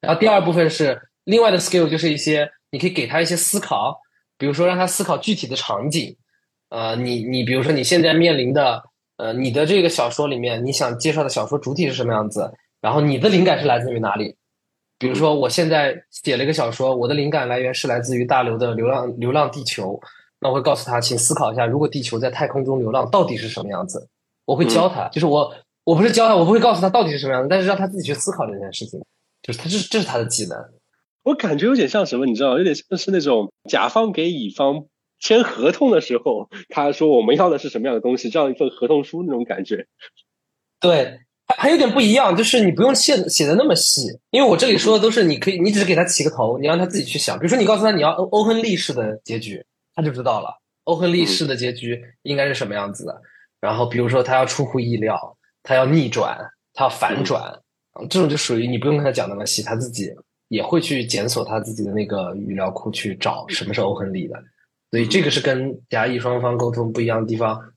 [0.00, 4.00] 然后第二部分是另外的 skill，就是一些你可以给他一些思考，
[4.38, 6.16] 比如说让他思考具体的场景。
[6.68, 8.84] 呃，你你比如说你现在面临的
[9.16, 14.36] 呃你的这个小说里面，你想介绍的小说主体是什么样子，然后你的灵感是来自于哪里？
[14.96, 19.94] 比如说，我现在写了一个小说，我的灵感来源是来自于大刘的《流浪流浪地球》。
[20.38, 24.08] 那我会告诉他，请思考一下，如果地球在太空中流浪，到底是什么样子？
[24.44, 25.52] 我会教他，就是我
[25.84, 29.00] 我不是教他，我不会告诉他到底是什么样子，但是让他自己去思考这件事情，
[29.42, 30.58] 就是他这这是他的技能。
[31.22, 34.86] 我感觉有点像什么，你知道，有点像是那种甲方给乙方
[35.20, 39.86] 签合同的时候，他说我们要的是什么样的东西，这样一份合同书那种感觉。
[40.80, 41.20] 对。
[41.46, 47.38] 还还有点不一样，就是你不用写写的那么细，因为我这里说的都是你可以，你只是给他起个头，你让他自己去想。
[47.38, 49.62] 比如说你告诉他你要欧欧亨利式的结局，
[49.94, 53.20] 他就知道了欧亨利式的结局应该是什么样子的。
[53.60, 56.38] 然后比如说他要出乎意料，他要逆转，
[56.72, 57.60] 他要反转，
[58.08, 60.08] 这种就属于你不用跟他讲那么细，他自己
[60.46, 64.40] 也会去检索他自己的那个语料库去找什么是欧亨利的。
[64.92, 67.72] 所以这个是跟甲乙双方沟通不一样的地方。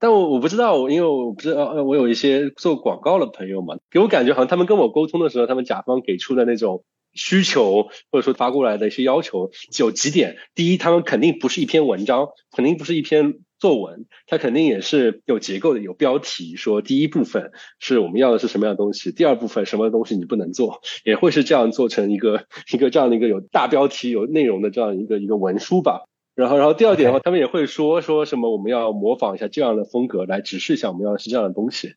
[0.00, 26.04] 但我我不知道，因为我不知道，我有一些做广告的朋友嘛，给我感觉好像他们跟我沟通的时候，他们甲方给出的那种需求或者说发过来的一些要求有几点：第一，他们肯定不是一篇文章，肯定不是一篇作文，它肯定也是有结构的，有标题，说第一部分是我们要的是什么样的东西，第二部分什么东西你不能做，也会是这样做成一个一个这样的一个有大标题、有内容的这样一个一个文书吧。
[26.34, 31.94] 然后，然后第二点的话，他们也会说说什么，我们要模仿一下这样的风格来指示一下我们要的是这样的东西。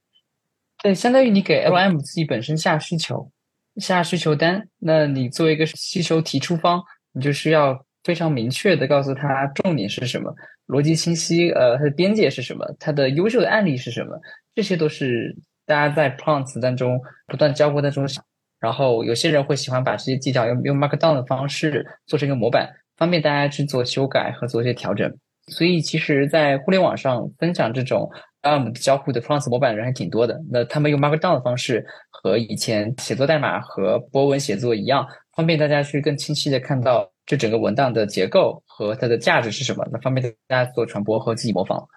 [0.82, 3.30] 对，相当于你给 L M 自己本身下需求，
[3.76, 4.68] 下需求单。
[4.80, 6.82] 那你作为一个需求提出方，
[7.14, 10.34] 你就需要非常明确的告诉他重点是什么，
[10.72, 14.18] 逻辑清晰，呃，它的边界是什么，它的优秀的案例是什么，
[14.56, 18.24] 这些都是大家在 prompts 当中不断交互当中想。
[18.60, 22.70] 然后有些人会喜欢把这些技巧用用 Markdown 的方式做成一个模板。
[22.98, 25.12] 方便大家去做修改和做一些调整，
[25.48, 28.08] 所以其实，在互联网上分享这种
[28.44, 30.40] ARM 交互的 prompts 模板的人还挺多的。
[30.52, 35.04] 那他们用 Markdown 的方式，和以前写作代码和波文写作一样，
[35.36, 39.88] 方便大家去更清晰的看到这整个文档的结构和它的价值是什么。
[39.90, 41.88] 那方便大家做传播和自己模仿。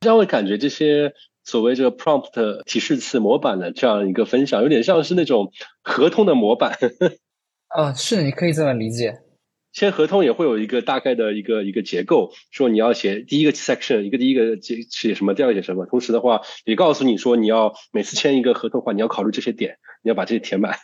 [0.00, 1.12] 这样会感觉这些
[1.44, 5.52] 所谓这个 Prompt 提示词模板的这样一个分享，有点像是那种
[5.84, 6.76] 合同的模板。
[7.72, 9.20] 哦，是，你可以这么理解。
[9.72, 15.86] 签合同也会有一个大概的一个一个结构，说你要写第一个 section，一个第一个写写什么，第二个写什么。
[15.86, 20.76] 同时的话，也告诉你说，你要每次签一个合同的话，你要考虑这些点，你要把这些填满，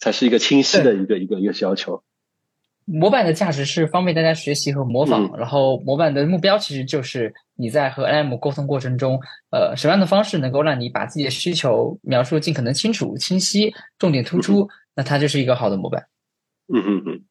[0.00, 2.02] 才是一个清晰的一个一个一个要求。
[2.86, 9.18] 模板的价值是方便大家学习和模仿，然后模板的目标其实就是你在和 LM 沟通过程中，
[9.50, 16.06] 呃，什么样的方式能够让你把自己的需求描述尽可能清楚、清晰、重点突出，那它就是一个好的模板。
[16.72, 17.24] 嗯嗯嗯。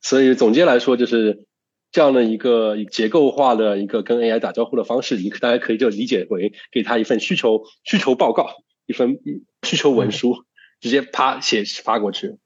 [0.00, 1.46] 所以总结来说，就是
[1.90, 8.48] 这样的一个结构化的一个跟 AI 打招呼的方式，你大家可以就理解为给他一份需求需求报告，
[8.86, 9.18] 一份
[9.62, 10.44] 需求文书，
[10.80, 12.36] 直接啪写发过去。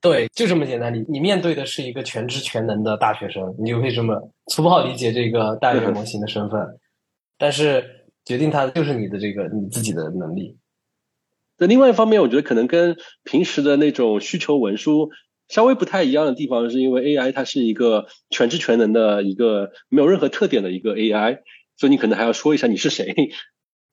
[0.00, 0.94] 对，就这么简单。
[0.94, 6.60] 你你面对的是一个全知全能的大学生，你就可以这么粗暴理解这个大语言模型的身份。
[7.38, 10.58] 但是决定它就是你的这个你自己的能力。
[11.58, 15.10] 那另外一方面，我觉得可能跟平时的那种需求文书。
[15.48, 21.38] 稍微不太一样的地方，是因为 AI 它是一个全知全能的一个没有任何特点的一个 AI，
[21.76, 23.14] 所以你可能还要说一下你是谁。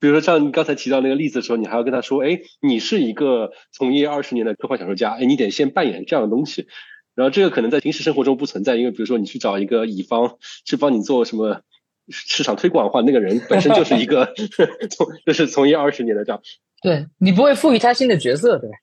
[0.04, 6.68] 比如说像你刚才提到那个例子的时候，你还要跟他说，哎，你是一个从业二十年的科幻小说家，哎，你得先扮演这样的东西。
[7.16, 10.36] 然后这个可能在平时生活中不存在，因为比如说你去找一个乙方
[10.66, 11.62] 去帮你做什么
[12.10, 14.34] 市场推广的话，那个人本身就是一个
[14.92, 16.42] 从就是从业二十年的这样。
[16.82, 18.76] 对你不会赋予他新的角色，对吧？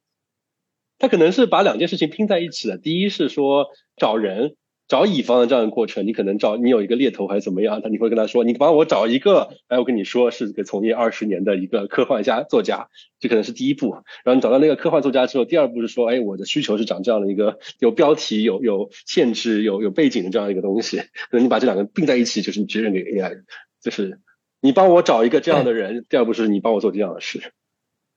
[0.99, 2.79] 他可能是把两件事情拼在一起的。
[2.79, 3.67] 第一是说
[3.99, 4.57] 找人。
[4.90, 12.88] 找乙方的这样的过程，你可能找你有一个猎头还是怎么样，他你会跟他说，你帮我找一个，哎，我跟你说是个从业二十年的一个科幻家作家，
[13.20, 13.92] 这可能是第一步。
[14.24, 20.96] 然后你找到那个科幻作家之后，第二步是说，哎，我的需求是长这样的一个有标题、有有限制、有有背景的这样一个东西。
[20.96, 23.44] 可能你把这两个并在一起，就是你直接给 AI，
[23.81, 24.18] 就是
[24.61, 26.05] 你帮我找一个这样的人。
[26.09, 27.53] 第二步是你帮我做这样的事。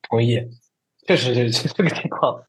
[0.09, 0.39] 同意，
[1.05, 2.45] 确实是这个情况。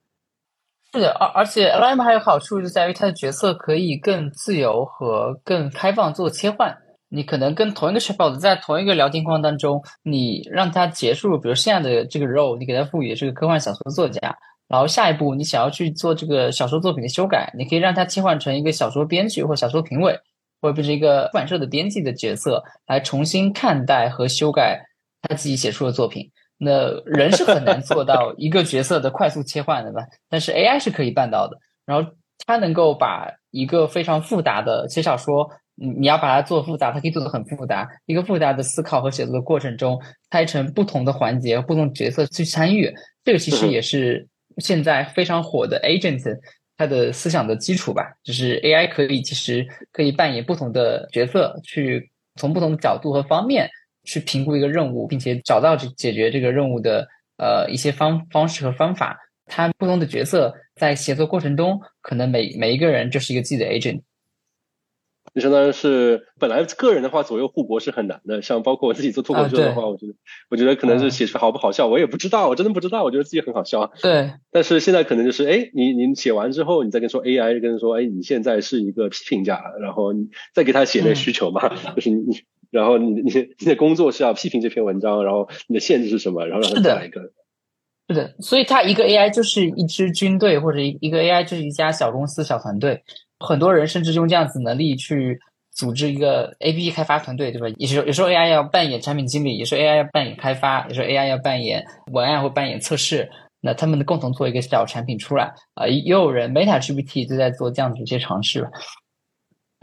[0.95, 6.73] 是的，而而且 LM 还有好处就在于它的角色可以更自由和更开放做切换。
[7.09, 14.37] 你可能跟同一个 chatbot 在同一个聊天框当中，你让它结束，比如现在的这个 role，你给它赋予是个科幻小说作家，
[14.69, 20.17] 然后下一步你想要去做这个小说作品的修改，你可以让它切换成一个小说编剧或小说评委，
[20.63, 24.81] 或者是一个出版社的编辑的角色，来重新看待和修改
[25.23, 26.31] 他自己写出的作品。
[26.57, 30.03] 那人是很难做到一个角色的快速切换的吧？
[30.29, 31.59] 但是 AI 是可以办到的。
[31.85, 32.11] 然后
[32.47, 37.89] 它能够把一个非常复杂的写小说，你你要把它做复杂，它可以做的很复杂。
[38.07, 42.93] 一个复杂的思考和写作的过程中，拆成不同的环节、不同角色去参与。
[43.25, 44.27] 这个其实也是
[44.59, 46.23] 现在非常火的 agent
[46.77, 48.15] 它的思想的基础吧。
[48.23, 53.69] 就是 AI 可以其实可以扮演不同的角色，去从不同的角度和方面。
[54.05, 59.19] 去评估一个任务，并且找到解决这个任务的呃一些方方式和方法。
[59.47, 64.01] 他不同的角色在协作过程中，可能每每一个人就是一个自己的 agent。
[65.35, 68.41] 就相当于是本来个人的话左右互搏是很难的。
[68.41, 70.15] 像包括我自己做脱口秀的话，我觉得
[70.49, 73.05] 我觉得可能是写出来好不好笑，我也不知道，我真的不知道。
[73.05, 73.93] 我觉得自己很好笑。
[74.01, 74.33] 对。
[74.51, 82.45] 但是现在可能就是，哎，你你写完之后，你再跟说 AI，跟说，哎，你现在是一个批评家，然后你再给他写那个需求嘛，就是你。
[82.75, 86.45] 然后你你你的工作是要批评这篇文章，然后你的限制是什么？
[86.45, 87.21] 然后让他来一个。
[88.09, 93.03] 是的，所以它一个 AI 就是一支军队，或者一一个 AI 就是一家小公司、小团队。
[93.39, 95.39] 很多人甚至用这样子能力去
[95.73, 97.69] 组织一个 APP 开发团队，对吧？
[97.79, 103.31] 也是有时候 AI 要扮演产品经理，有时候 AI 要扮演开发，有时候 AI 要扮演文案或扮演测试。
[103.61, 108.69] 那他们共同做一个小产品出来啊，也有人 Meta GPT 就在做这样子一些尝试。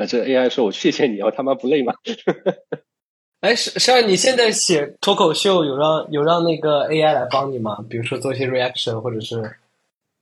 [0.06, 1.94] 这 AI 说：“我谢谢你，我他妈不累吗？”
[3.42, 7.84] 哎，是是，你现在写脱口秀有让有让那个 AI 来帮你吗？
[7.90, 9.42] 比如说做一些 reaction，或者是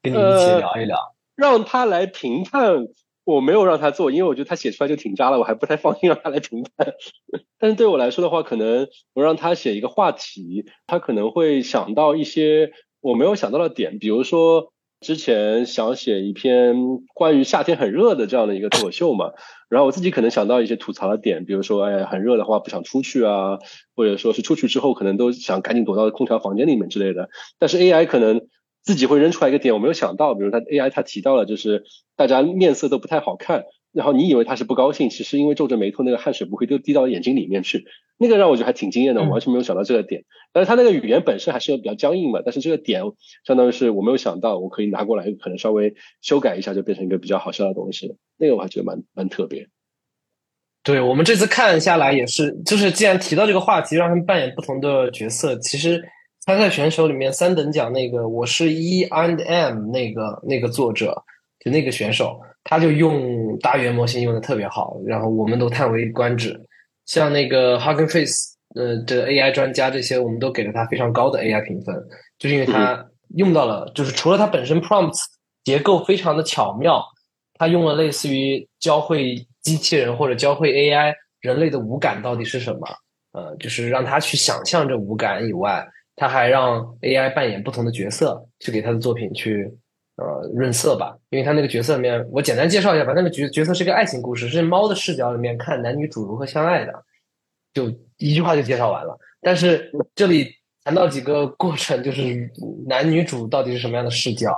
[0.02, 0.98] 跟你一起聊一聊。
[1.36, 2.88] 让他来评判，
[3.26, 6.94] 我没有让他做，因为我觉得他写出来就挺渣了，我还不太放心让他来评判。
[7.60, 14.72] 但是对我来说的话，可能我让他写一个话题，他可能会想到一些我没有想到的点，比如说。
[15.02, 16.76] 之前想写一篇
[17.14, 19.32] 关于夏天很热的这样的一个脱口秀嘛，
[19.70, 23.60] 然后我自己可能想到一些吐槽的点，比如说，哎，很热的话不想出去啊，
[23.96, 27.30] 或者说是出去之后可能都想赶紧躲到空调房间里面之类的。
[27.58, 28.48] 但是 AI 可能
[28.84, 31.84] 自己会扔出来一个点，我没有想到，比如他 AI 他提到了就是
[32.18, 33.64] 大家面色都不太好看。
[33.92, 37.86] 然后你以为他是不高兴，其实因为皱着眉头，那个汗水不会都滴到眼睛里面去。
[38.18, 40.26] 那个让我觉得还挺惊艳的，我完全没有想到这个点。
[40.52, 43.02] 但是他那个语言本身还是比较僵硬嘛，但是这个点
[43.46, 48.16] 相当于是我没有想到，我可以拿过来，可能稍微修改一下，就变成一个比较好笑的东西。
[48.38, 49.68] 那个我还觉得蛮蛮特别。
[50.84, 56.04] 对我们这次看下来也是，就是既然提到这个话题，让他们扮演不同的角色，其实
[56.42, 61.24] 参赛选手里面三等奖那个我是 E and M 那个那个作者，
[61.60, 62.40] 就那个选手。
[62.64, 66.60] 他就用大语言模型用的特别好，然后我们都叹为观止。
[67.06, 71.96] 像那个 Hugging Face 呃的 AI 专家这些，我们都给了他非常高的 AI 评分，
[72.38, 73.04] 就是因为他
[73.36, 75.22] 用到了，就是除了它本身 prompts
[75.64, 77.04] 结构非常的巧妙，
[77.56, 82.82] 他用了类似于教会机器人或者教会 AI 人类的五感到底是什么，
[83.32, 89.74] 呃，就是让他去想象这五感以外，他还让 AI 扮演不同的角色，去给他的作品去。
[90.20, 93.14] 呃，润色吧，因为他那个角色里面，我简单介绍一下吧。
[93.16, 96.92] 那个角角色是个爱情故事，是猫的视角里面看男女主如何相爱的，
[97.74, 99.18] 就一句话就介绍完了。
[99.40, 100.54] 但是这里
[100.84, 102.52] 谈到几个过程，就是
[102.86, 104.54] 男女主到底是什么样的视角，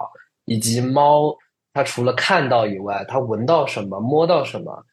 [0.45, 1.37] 以及猫
[1.71, 4.83] 它除了看到以外，它闻到什么，摸到什么，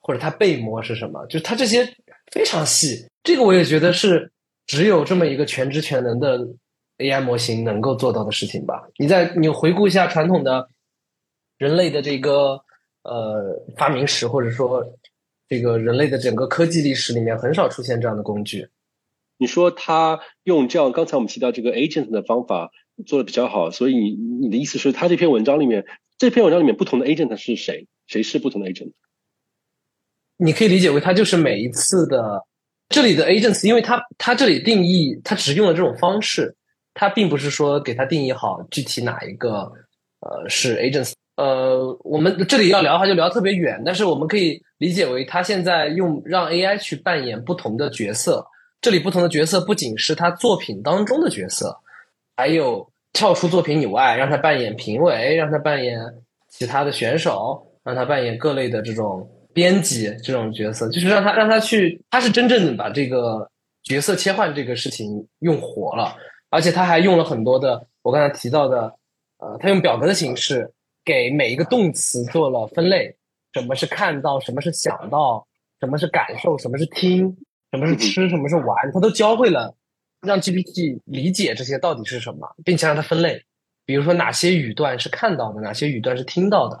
[0.00, 1.86] 或者它被摸是什么，就是它这些
[2.32, 3.06] 非常细。
[3.22, 4.32] 这个我也觉得是
[4.66, 6.40] 只有这么一个全知全能的。
[6.98, 8.88] AI 模型能够做到的事情吧？
[8.96, 10.68] 你在你回顾一下传统的
[11.58, 12.62] 人类的这个
[13.02, 14.82] 呃发明史，或者说
[15.48, 18.68] 这个人类的整个科技历史里面，很少出现这样的工具。
[19.36, 22.70] 你说他用这样刚才我们提到这个 agent 的方法
[23.04, 25.84] 做的比较好，所以你你的意思是，他这篇文章里面
[26.16, 27.86] 这篇文章里面不同的 agent 是谁？
[28.06, 28.92] 谁是不同的 agent？
[30.38, 32.46] 你可以理解为，他就是每一次的
[32.88, 36.56] 这里的 agents，因为他他这里定义，他只用了这种方式。
[36.98, 39.70] 它并不是说给它定义好具体哪一个
[40.20, 41.12] 呃是 agents。
[41.36, 48.44] 呃，我们这里要聊的话就聊特别远，但是我们可以理解为他现在用让 AI 去扮演不同的角色。
[48.80, 51.76] 这里不同的角色不仅是他作品当中的角色，
[52.38, 56.00] 还有跳出作品以外，让他扮演评委，让他扮演
[56.48, 63.46] 其他的选手，让他扮演各类的这种编辑这种角色，就是让他让他去，他是真正的把这个
[63.82, 66.16] 角色切换这个事情用活了，
[66.56, 68.96] 而且他还用了很多的我刚才提到的，
[69.38, 70.72] 呃，他用表格的形式
[71.04, 73.14] 给每一个动词做了分类，
[73.52, 75.46] 什么是看到，什么是想到，
[75.80, 77.36] 什么是感受，什么是听。
[77.72, 79.74] 什么是吃，什么是玩，他都教会了，
[80.22, 83.42] 让 GPT 理解这些到底是什么，并且让它分类。
[83.84, 86.80] 比如说哪些语段是看到的，哪些语段是听到的，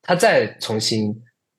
[0.00, 1.12] 他再重新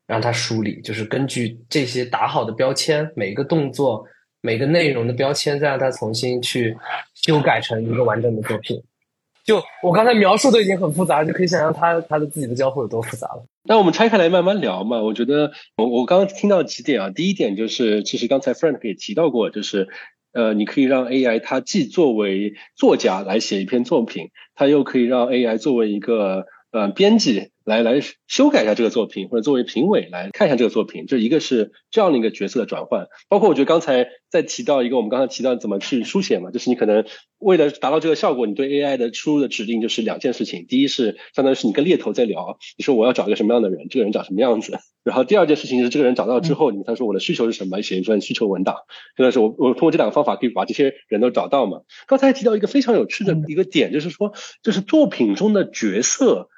[0.07, 4.05] 让它梳理，就是根据这些打好的标签，每一个动作、
[4.45, 6.75] 每个内容的标签，再让它重新去
[7.15, 8.83] 修改成一个完整的作品。
[9.45, 13.45] 就我刚才描述都已经很复杂，就可以想象他他的自己的交互有多复杂了。
[13.63, 15.01] 那我们拆开来慢慢聊嘛。
[15.01, 19.87] 我觉得我我刚刚听到几点啊，第一点就是，其实刚才 Frank 也提到过，就是
[20.33, 27.52] 呃，你可以让 AI 它既作为作家来写一篇作品，它又可以让 AI 作为一个呃编辑。
[27.65, 33.07] 来来修改一下这个作品，或者作为评委来看一下这个作品，就一个是这样的一个角色的转换。
[33.29, 37.05] 包括我觉得刚才在提到一个，我们刚才提到怎么去书写嘛，就是你可能
[37.39, 40.65] 为了达到这个效果，你对 AI 的输入的指令就是两件事情。
[40.67, 44.77] 第一是相当于是你跟猎头在聊，你说我要找一个什么样的人，这个人长什么样子。
[45.03, 48.75] 然后第二件事情是这个人找到之后，你他说我的需求是什么，写一份需求文档。
[49.15, 51.81] 真的是我我通过这两个方法可以把这些人都找到嘛。
[52.07, 56.49] 刚才提到一个非常有趣的一个点，就是说就是作品中的角色。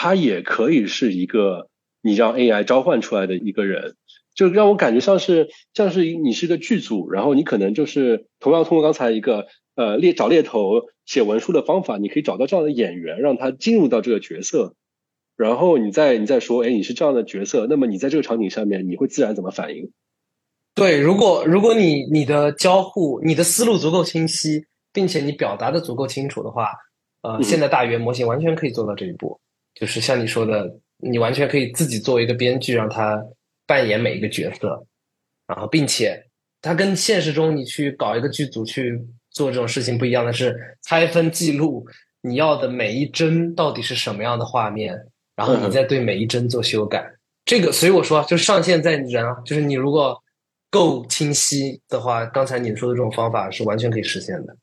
[0.00, 1.68] 他也可以是一个
[2.02, 3.96] 你让 AI 召唤出来的一个人，
[4.32, 14.76] 就让我感觉像是像是你是个剧组，然后你可能就是同样通过刚才一个呃猎找猎头写文书的方法，你可以找到这样的演员，让他进入到这个角色，
[15.36, 19.90] 然后你再你再说，哎，你是这样的角色，那么你在这个场景下面你会自然怎么反应？
[20.76, 26.70] 对，如果如果你你的交互你的思路足够清晰，并且你表达的足够清楚的话，
[27.22, 29.40] 呃，现在大语言模型完全可以做到这一步。
[29.78, 33.22] 就是像你说的，你完全可以自己作为一个编剧，让他
[33.66, 34.84] 扮演每一个角色，
[35.46, 36.24] 然后并且
[36.60, 39.00] 他跟现实中你去搞一个剧组去
[39.30, 41.86] 做这种事情不一样的是，拆分记录
[42.22, 44.98] 你要的每一帧到底是什么样的画面，
[45.36, 47.08] 然后你再对每一帧做修改。
[47.44, 50.20] 这个，所以我说，就是上限在人啊，就是你如果
[50.70, 54.56] 够清晰的话，刚才你说的这种方法是完全可以实现的。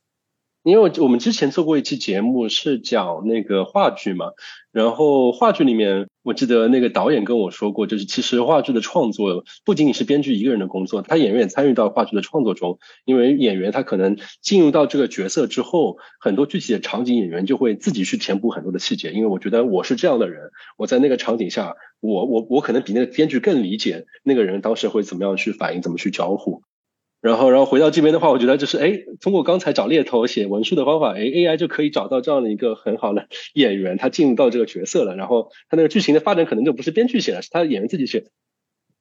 [0.66, 4.32] 因为我们之前做过一期节目，是讲那个话剧嘛，
[4.72, 20.49] 然后话剧里面，我记得那个导演跟我说过，就是其实话剧的创作不仅仅是编剧一个人的工作，他演员也参与到话剧的创作中，因为演员他可能进入到这个角色之后，很多具体的场景演员就会自己去填补很多的细节，因为我觉得我是这样的人，
[20.80, 26.63] 我在那个场景下，我我我可能比那个编剧更理解那个人当时会怎么样去反应，怎么去交互。
[27.26, 35.15] 然后，然后回到这边的话，我觉得就是，哎，通过刚才找猎头写文书的方法，哎，AI 就可以找到这样的一个很好的演员，他进入到这个角色了。
[35.15, 38.28] 然后他那个剧情的发展可能就不是编剧写的，是他演员自己写的。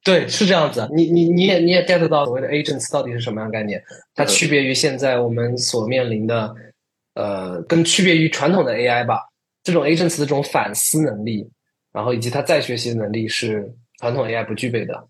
[0.03, 0.89] 对，是这样子。
[0.97, 3.83] 你你你也你也 get 到所谓的 agents 到底是什么样概念？
[4.15, 6.55] 它区别于现在我们所面临的，
[7.13, 9.19] 呃，跟区别于传统的 AI 吧。
[9.63, 11.47] 这种 agents 的这种反思能力，
[11.93, 15.09] 然后以及它再学习的能力是传统 AI 不具备的。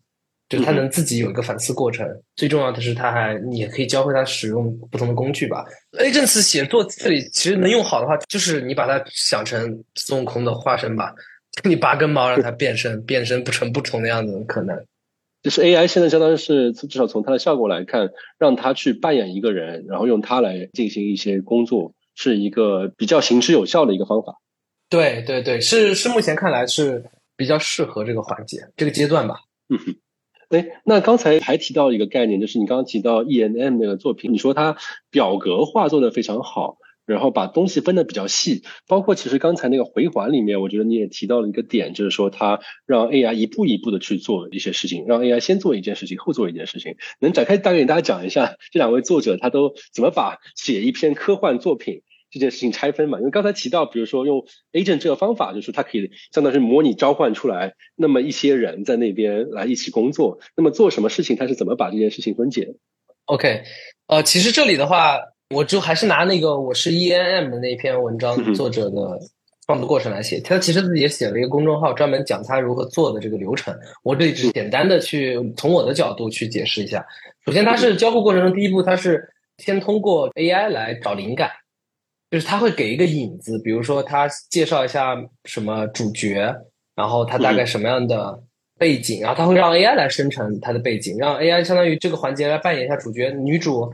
[0.59, 5.65] 就他能自己有一个反思过程，最重要的是他还你也可以教会他使用不同的工具吧。
[5.93, 11.15] Agents 写作这里其实能用好的话，就是你把它想成孙悟空的化身吧，
[11.65, 14.85] 你拔根毛让它变身，变身不成不同的样子可能。
[15.43, 24.41] 就是 AI 现在相当于是至少从它的效果来看，让它去扮演一个人，然后用它来进行一些工作，是一个比较行之有效的一个方法。
[24.89, 27.05] 对对对，是是目前看来是
[27.37, 29.37] 比较适合这个环节这个阶段吧。
[29.69, 29.97] 嗯哼。
[30.51, 34.76] 哎，那刚才还提到一个概念，就是你刚刚提到 E N M 那个作品，你说它
[35.11, 36.76] 表格化做的非常好，
[37.07, 52.03] 然后把东西分的比较细，包括其实刚才那个回环里面，我觉得你也提到了一个点，就是说它让 A I 一步一步的去做一些事情，让 A I 先做一件事情，后做一件事情，能展开大概给大家讲一下这两位作者他都怎么把写一篇科幻作品。
[52.35, 60.39] 这件事情拆分嘛，因为刚才提到，比如说用 agent 这个方法，就是它可以相当于模拟召唤出来那么一些人在那边来一起工作。
[60.57, 62.74] 那么做什么事情，它是怎么把这件事情分解
[63.26, 63.62] ？OK，
[64.09, 65.18] 呃，其实这里的话，
[65.51, 69.18] 我就还是拿那个我是 ENM 的那篇文章作者的
[69.66, 70.41] 创作过程来写。
[70.41, 73.74] 他其实自己也写了一个公众号，专门讲他如何做的这个流程。
[74.03, 77.07] 我这里只简单的去从我的角度去解释一下。
[77.47, 81.51] 首先，它是交互过程中第一步，它是先通过 AI 来找灵感。
[82.35, 85.14] 就是他会给一个引子，比如说他介绍一下
[85.45, 86.53] 什么主角，
[86.97, 88.43] 然后他大概什么样的
[88.76, 93.89] 背景，然后他会让 AI 来生成他的背景，让 AI 相当于这个环节来扮演一下主角，女主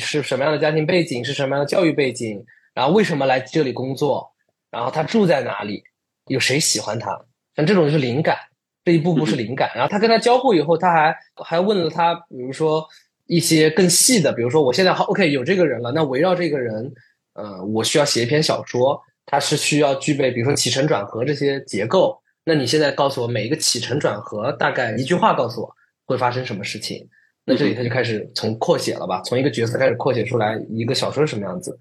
[0.00, 4.32] 是什么样的家庭背景，是什么样的教育背景，然后为什么来这里工作，
[4.70, 5.82] 然后他住在哪里，
[6.28, 7.10] 有谁喜欢他，
[7.54, 8.34] 像这种就是灵感，
[8.82, 9.70] 这一步步是灵感。
[9.74, 11.14] 然后他跟他交互以后，他还
[11.44, 12.86] 还问了他，比如说
[13.26, 16.90] 一些更细的，比如说我现在好 OK 有这个人了，那围绕这个人。
[17.34, 22.20] 呃，我需要写一篇小说，它是需要具备，比如说起承转合这些结构。
[22.44, 25.74] 那你现在告诉我每一个起承转合，大概一句话告诉我
[26.04, 27.08] 会发生什么事情？
[27.46, 31.78] 那这里他就开始从扩写了吧，从一个角色开始扩写出来一个小说是什么样子。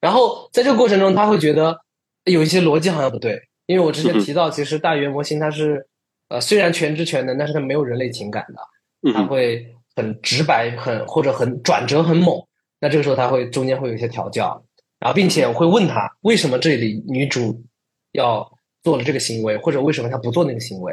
[0.00, 1.78] 然后在这个过程中，他会觉得
[2.24, 5.86] 有一些逻辑好像不对，因为我之前提到，其实大语言模型它是
[6.28, 9.66] 呃虽然全知全能，但是它没有人类情感的，它会
[9.96, 12.40] 很直白，很或者很转折很猛。
[12.80, 14.64] 那这个时候他会中间会有一些调教。
[15.00, 17.62] 然后，并且我会问他为什么这里女主
[18.10, 18.50] 要
[18.82, 20.92] 做了这个行为，或者为什么她不做那个行为，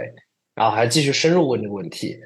[0.54, 2.20] 然后还继续深入问这个问题。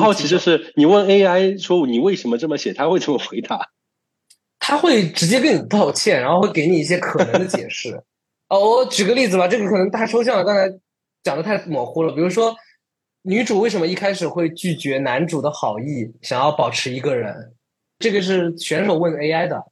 [0.00, 3.70] 好奇就是你问 AI 说你为什么这么写，他会怎么回答？
[4.58, 8.02] 他会直接跟你道歉，然后会给你一些可能的解释。
[8.48, 10.76] 哦，我举个例子吧，这个可能太抽象了，刚才
[11.22, 12.12] 讲的太模糊了。
[12.14, 12.54] 比如说，
[13.22, 17.54] 女主为什么一开始会拒绝男主的好意，想要保持一个人？
[18.00, 19.62] 这个是选手问 AI 的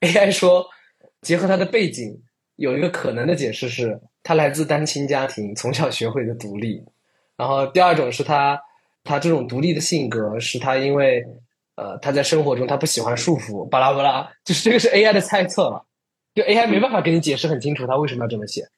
[0.00, 0.66] ，AI 说。
[1.20, 2.22] 结合他的背景，
[2.56, 6.84] 有一个可能的解释是，他来自单亲家庭， 从小学会的独立。
[7.36, 8.60] 然后第二种是他，
[9.02, 11.24] 他这种独立的性格是他因为，
[11.76, 15.86] 呃，他在生活中他不喜欢束缚，巴拉巴拉，就是这个是 AI 的猜测了，
[16.34, 18.68] 就 AI 没办法给你解释很清楚他为什么要这么写。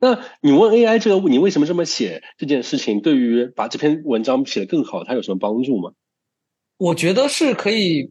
[0.00, 5.92] 那你问 AI 这个你为什么这么写这件事情，对于把这篇文章写得更好，它有什么帮助吗？
[6.78, 8.10] 我觉得是可以。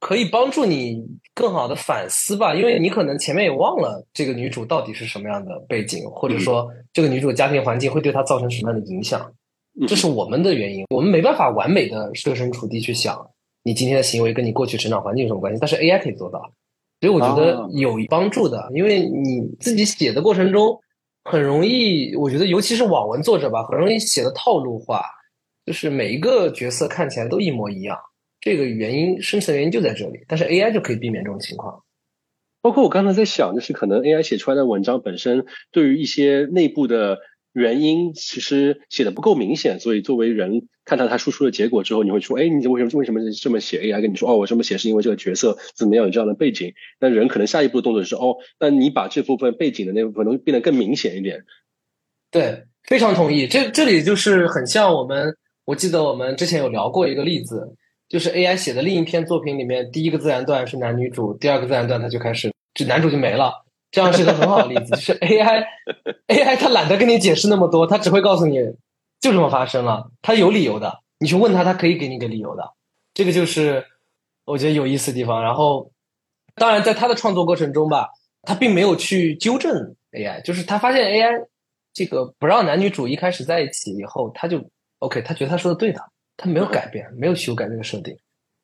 [0.00, 9.32] 可以帮助你更好的反思吧，因为你可能前面也忘了这个女主到底是什么样的背景，或者说这个女主家庭环境会对她造成什么样的影响，
[9.86, 13.24] 这是我们的原因，我们没办法完美的设身处地去想
[13.62, 16.40] 你今天的行为跟你过去成长环境有什么关系，但是 AI 可以做到，
[17.00, 20.76] 所以我觉得有帮助的，因为你自己写的过程中
[21.22, 25.04] 很容易，我觉得尤其是网文作者吧，很容易写的套路化，
[25.64, 27.96] 就是每一个角色看起来都一模一样。
[28.40, 31.82] 这个原因深层原因就在这里，但是 AI 就可以避免这种情况。
[32.60, 37.18] 包括我刚才在想，就是可能 AI 写出来的文章本身对于一些内部的
[37.52, 46.74] 原因，其实写的不够明显，所以作为人看到他输出的结果之后，你会说，哎，你为什么为什么这么写？AI 跟你说，哦，我这么写是因为这个角色怎么样有这样的背景。
[47.00, 51.44] 那人可能下一步的动作是，哦，那你把这部分背景的那部分能变得更明显一点。
[52.30, 53.46] 对，非常同意。
[53.46, 57.76] 这这里就是很像我们，我记得我们之前有聊过一个例子。
[58.08, 63.64] 就是 AI 写的另一篇作品里面，第一个自然段是男女主，第二个自然段他就开始，就男主就没了。
[63.90, 68.56] 这样是一个很好的例子，就是 AI，AI 他懒得跟你解释那么多，他只会告诉你
[69.20, 71.00] 就这么发生了，他有理由的。
[71.18, 72.74] 你去问他，他可以给你个理由的。
[73.14, 73.84] 这个就是
[74.44, 75.42] 我觉得有意思的地方。
[75.42, 75.90] 然后，
[76.54, 78.08] 当然在他的创作过程中吧，
[78.42, 81.46] 他并没有去纠正 AI，就是他发现 AI
[81.92, 86.00] 这个不让男女主一开始在一起以后，他就 OK，他觉得他说的对的。
[86.38, 88.16] 它没有改变，没有修改这个设定，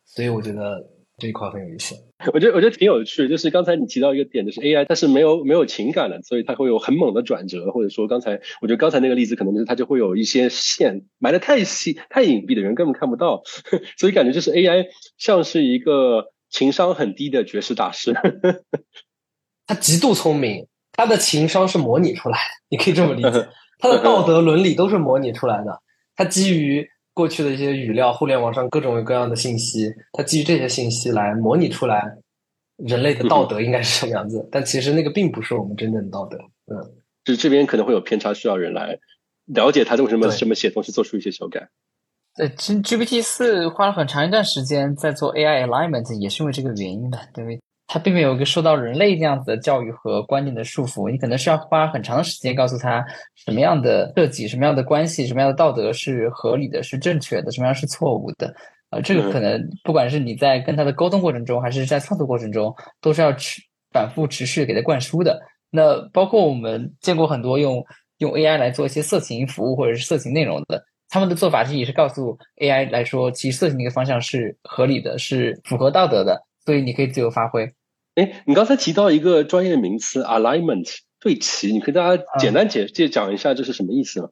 [0.07, 0.81] 所以我觉得
[1.19, 1.97] 这一块很有意思。
[2.33, 13.43] 我觉得我觉得挺有趣，就是刚才你提到一个点，就是 AI 它是没有没有情感的，所以它会有很猛的转折，或者说刚才我觉得刚才那个例子可能就是它就会有一些线埋的太细、太隐蔽的人根本看不到，
[13.99, 14.87] 所以感觉就是 AI
[15.19, 18.15] 像是一个情商很低的绝世大师。
[19.67, 23.49] 他极度聪明，他的情商是模拟出来的，你可以这么理解，
[23.81, 25.83] 他的道德伦理都是模拟出来的，
[26.15, 26.89] 他基于。
[27.15, 32.05] 过去的一些语料，互联网上各种各样的信息，它基于这些信息来模拟出来
[32.77, 36.37] 人类的道德应该是什么样子，但其实那个并不是我们真正的道德。
[36.67, 36.77] 嗯，
[37.25, 38.99] 就这边可能会有偏差，需要人来
[39.47, 41.69] 了解它为什么这么写同时，做出一些修改。
[42.37, 47.61] 呃，其实 GPT 四花了很长一段时间在做 AI alignment，也是因为这个原因的，对。
[47.87, 53.05] 它并没有一个受到人类这样子的教育和观念的束缚，你可能是要花很长的时间告诉他
[53.35, 58.55] 什么样的设计、什么样的关系、什么样的道德是合理的、是正确的，什么样是错误的。
[58.91, 63.61] 呃，这个可能不管是你在跟他的沟通过程中，还是在创作过程中，都是要持
[63.93, 65.41] 反复持续给他灌输的。
[65.71, 67.85] 那包括我们见过很多用
[68.19, 76.41] 用 AI 来做一些色情服务或者是色情内容的，他们的做法是也是告诉 AI 来说，其实色情那个方向是合理的，是符合道德的。
[76.65, 77.73] 所以你可以自由发挥。
[78.15, 80.89] 哎，你刚才提到一个专业名词 alignment
[81.21, 84.29] 对齐，你可以大家简单解介讲一下这是什么意思吗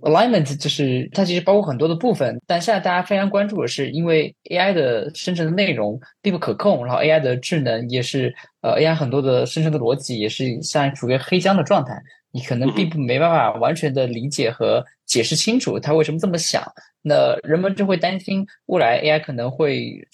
[0.00, 11.94] ？alignment 就是它其实包括很多的部分，但现在大家非常关注的是，因为 AI 的生成的内容并不可控，然后 AI 的智能也是呃 AI 很多的生成的逻辑也是像处于黑箱的状态，
[12.30, 16.62] 你可能并不没办法完全的理解和解释清楚它为什么这么想，
[17.02, 20.06] 那人们就会担心未来 AI 可能会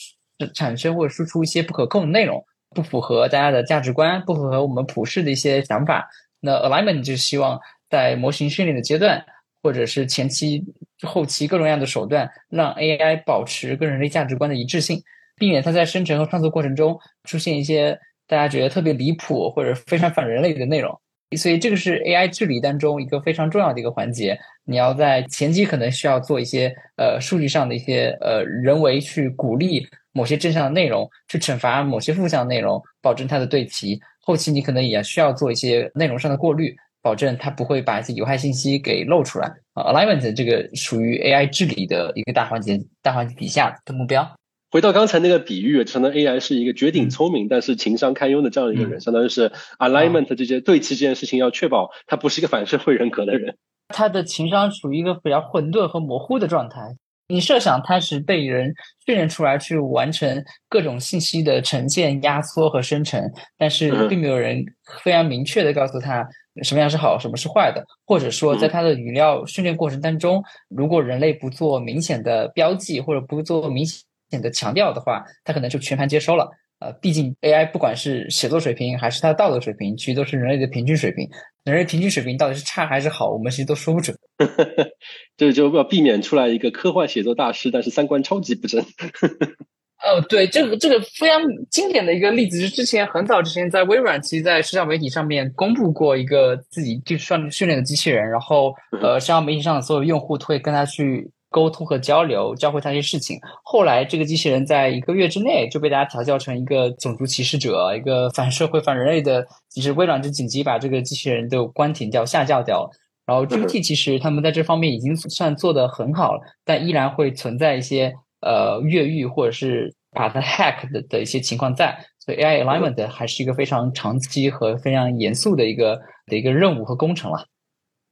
[0.49, 6.09] 产生或者输出一些不可控的内容，不符合大家的价值观，不符合我们普世的一些想法。
[6.41, 9.25] 那 alignment 就希望在模型训练的阶段。
[9.63, 10.65] 或者是前期、
[11.03, 15.03] 后期各种各样的手段，让 AI 保持跟人类价值观的一致性，
[15.37, 20.99] 避免它在生成和创作过程中出现一些大家觉得特别离谱或者非常反人类的内容。
[21.37, 24.41] 所以，这个是 AI 治理当中一个非常重要的一个环节。
[24.65, 34.01] 你要在前期可能需要做一些呃数据上的一些呃人为去鼓励某些正向的内容，去惩罚某些负向内容，保证它的对齐。
[34.21, 36.75] 后期你可能也需要做一些内容上的过滤。
[37.03, 44.31] 保证它不会把一些有害信息给露出来啊！Alignment 这个属于 AI 治理的一个大环节，大环节底下的目标。
[44.71, 53.57] 回到刚才那个比喻，相当于 AI 是一个绝顶聪明，但是情商堪忧的这样一个人，相当于是 Alignment 这些对齐这件事情要确保他不是一个反社会人格的人。
[53.89, 56.97] 他的情商处于一个比较混沌和模糊的状态。
[57.31, 58.75] 你设想它是被人
[59.07, 63.23] 训练出来去完成各种信息的呈现、压缩和生成，
[63.57, 64.65] 但是并没有人
[65.03, 66.29] 非常明确的告诉他。
[66.63, 67.83] 什么样是好，什么是坏的？
[68.05, 76.51] 或者说，在它的语料训练过程当中，如果人类不做明显的标记，或者不做明显的强调的话，它可能就全盘接收了。
[76.81, 81.29] 呃，毕竟 AI 不管是写作水平还是它的道德水平，其实都是人类的平均水平。
[81.65, 84.17] 人类平均水平到底是差还是好，我们其实都说不准。
[85.37, 88.83] 这就要避免出来一个科幻写作大师，但是三观超级不正。
[88.83, 98.73] 哦，对，这个这个非常经典的一个例子是，之前很早之前在微软，其实，在社交媒体上面公布过一个自己就算训练的机器人，然后
[99.03, 103.39] 呃，社交媒体上的所有用户都会跟他去沟通和交流，教会他一些事情。
[103.65, 109.47] 后来，这个机器人在一个月之内就被大家调教成一个种族歧视者，一个反社会、反人类的。
[109.69, 112.91] 其实微软就紧急把这个机器人都关停掉、下架掉了。
[113.27, 118.15] 然后 GPT 其实他们在这方面已经算做得很好了，但依然会存在一些。
[118.43, 127.45] 呃，越狱或者是把它 hack 的的一些情况在，所以 AI alignment 还是一个非常长期和非常严肃的一个的一个任务和工程了。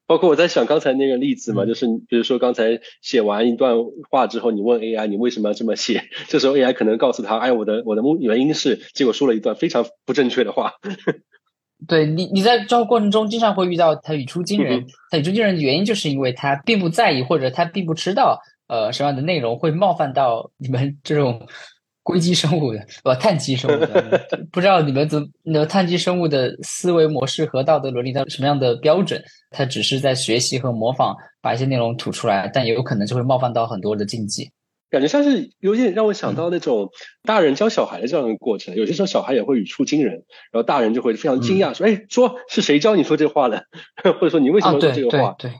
[0.09, 3.77] 包括我在想刚才那个例子嘛，就是比如说刚才写完一段
[4.11, 10.73] 话之后，你问 AI 你为什么要这么写， 这时候 AI 可能告诉他，哎，我的我的目原因是，结果说了一段非常不正确的话。
[11.87, 18.41] 对你你在交互过程中经常会遇到他语出惊人，他语出惊人的原因就是因为他并不在意或者他并不知道。
[18.67, 21.49] 呃，什么样的内容会冒犯到你们这种
[22.09, 24.27] 硅基生物的， 不碳基生物的？
[24.51, 29.23] 不知道你们怎么那碳基生物的思维模式和道德伦理它什么样的标准？
[29.51, 34.51] 它只是在学习和模仿，把一些内容吐出来，但也有可能就会冒犯到很多的禁忌。
[34.91, 36.89] 感觉像是有点让我想到那种
[37.23, 38.75] 大人教小孩的这样的过程。
[38.75, 40.15] 有些时候小孩也会语出惊人，
[40.51, 43.65] 然后大人就会非常惊讶说：“哎，说是谁教你说这话的？
[44.03, 45.53] 或者说你为什么说这个话？”对。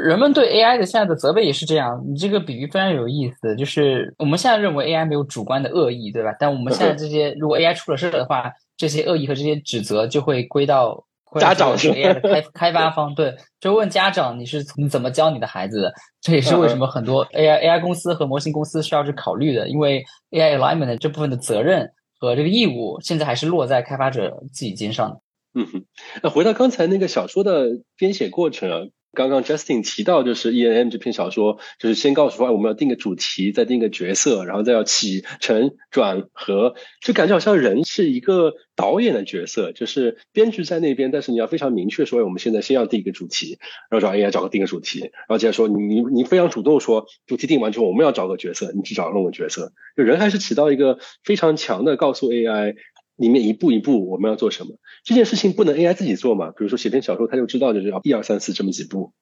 [0.00, 2.02] 人们对 AI 的现在的责备也是这样。
[2.08, 6.34] 你这个比喻非常有意思，就是我们现在认为 AI 没有主观的恶意，对吧？
[6.38, 11.04] 但我们现在这些，如果 AI 出了事的话，这些恶意和这些指责就会归到
[11.40, 15.92] 家长是 AI 的开开发方，对，就问家长你是你怎么教你的孩子的？
[16.20, 25.20] 这也是为什么很多 AI AI 公司和模型公司需要去考虑的，因为 AI alignment 这部分的责任和这个义务现在还是落在开发者自己肩上的。
[25.56, 25.84] 嗯哼，
[26.22, 28.78] 那回到刚才那个小说的编写过程啊。
[29.14, 43.58] 刚刚 Justin 提到，就是 E N M 这篇小说，就是先告诉说，我们要定个主题，再定个角色，然后再要起承转合，就感觉好像人是一个导演的角色，就是编剧在那边，但是你要非常明确说，我们现在先要定一个主题，
[43.88, 52.74] 然后找 AI 找个定个主题，然后接着说，你你你非常主动说，主题定完之后，我们要找个角色，你去找弄个角色，就人还是起到一个非常强的告诉 AI。
[53.16, 54.76] 里面一步一步我们要做什么？
[55.04, 56.50] 这件事情不能 AI 自己做嘛？
[56.50, 59.12] 比如说写篇小说，他就知道就是要一二三四这么几步。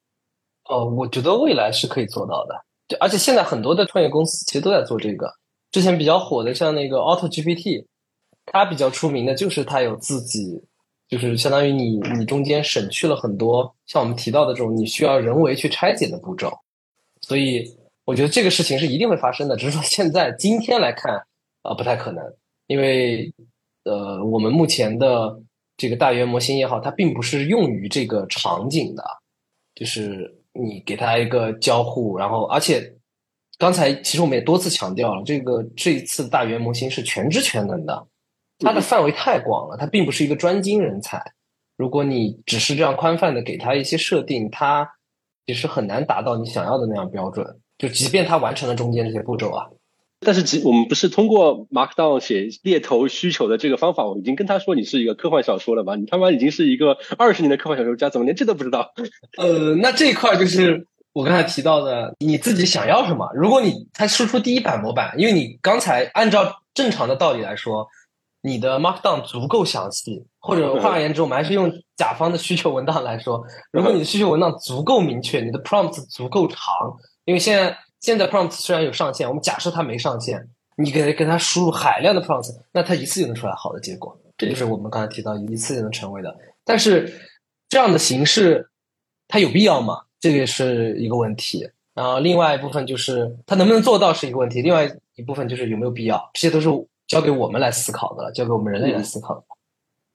[0.65, 2.55] 哦，我觉得未来是可以做到的。
[3.01, 5.31] 而且现在很多的创业公司其实都在做这个。
[5.71, 7.85] 之前比较火的像那个 Auto GPT，
[8.47, 10.63] 它比较出名的就是它有自己，
[11.09, 16.51] 就是相当于你你中间省去了很多像我们提到的这种你需要人为去拆解的步骤。
[17.21, 21.27] 所以我觉得这个事情是一定会发生的，只是说现在今天来看
[21.63, 22.25] 啊不太可能，
[22.67, 23.33] 因为。
[23.85, 25.41] 呃，我们目前的
[25.77, 29.05] 这个大语言模型也好，它并不是用于这个场景的，
[29.75, 32.95] 就是你给它一个交互，然后而且
[33.59, 38.07] 刚才其实我们也多次强调了，这个这一次大语言模型是全知全能的，
[38.59, 41.33] 它的范围太广了，它并不是一个专精人才。
[41.77, 44.89] 如果你只是这样宽泛的给它一些设定，它
[45.47, 47.59] 其实很难达到你想要的那样标准。
[47.79, 49.67] 就即便它完成了中间这些步骤啊，
[50.25, 55.97] 但是，只我们不是通过 Markdown 写猎头需求的这个方法，我已经跟他说你是一个科幻小说了吧？
[55.97, 58.93] 你他妈已经是一个二十年的科幻小说家，怎么连这都不知道？
[59.39, 63.29] 呃，那这一块就是我刚才提到的，你自己想要什么？
[63.35, 67.87] 如果你他输出第一版模板，因为你刚才按照正常的道理来说，
[68.43, 76.59] 你的 Markdown 足够详细，或者 换而言之，我们还是用甲方的需求文档来说，如果你的需求文档足够明确，你的 Prompt 足够长。
[77.25, 84.21] 因为现在现在 prompt 虽然有上限，我们假设它没上限，你给给它输入海量的 prompt，那它一次就能出来好的结果。
[84.37, 86.37] 这就是我们刚才提到一次就能成为的。
[86.65, 87.29] 但是
[87.69, 88.69] 这样的形式
[89.29, 90.03] 它有必要吗？
[90.19, 91.71] 这个是一个问题。
[91.95, 94.63] 然后另外一部分就是它能不能做到是一个问题。
[94.63, 96.69] 另外一部分就是有没有必要，这些都是
[97.07, 99.45] 交给我们来思考的了，交给我们人类来思考的。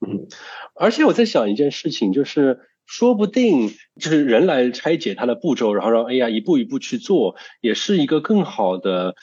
[0.05, 0.27] 嗯，
[0.75, 2.59] 而且我在想一件事情，就是。
[2.87, 9.13] 说不定就是人来拆解它的步骤，然后让 AI 一步一步去做，也是一个更好的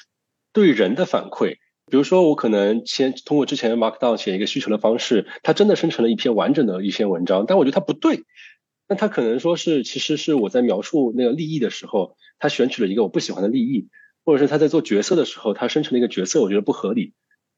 [0.53, 1.57] 对人的反馈。
[1.91, 8.25] 比如说，我可能先通过之前 Markdown 写一个需求的方式，它真的生成了一篇完整的一篇文章，但我觉得它不对。
[8.87, 13.89] 那它可能说是，其实是我在描述那个利益的时候，它选取了一个我不喜欢的利益，
[14.25, 17.15] 或者是他在做角色的时候，他生成了一个角色，我觉得不合理。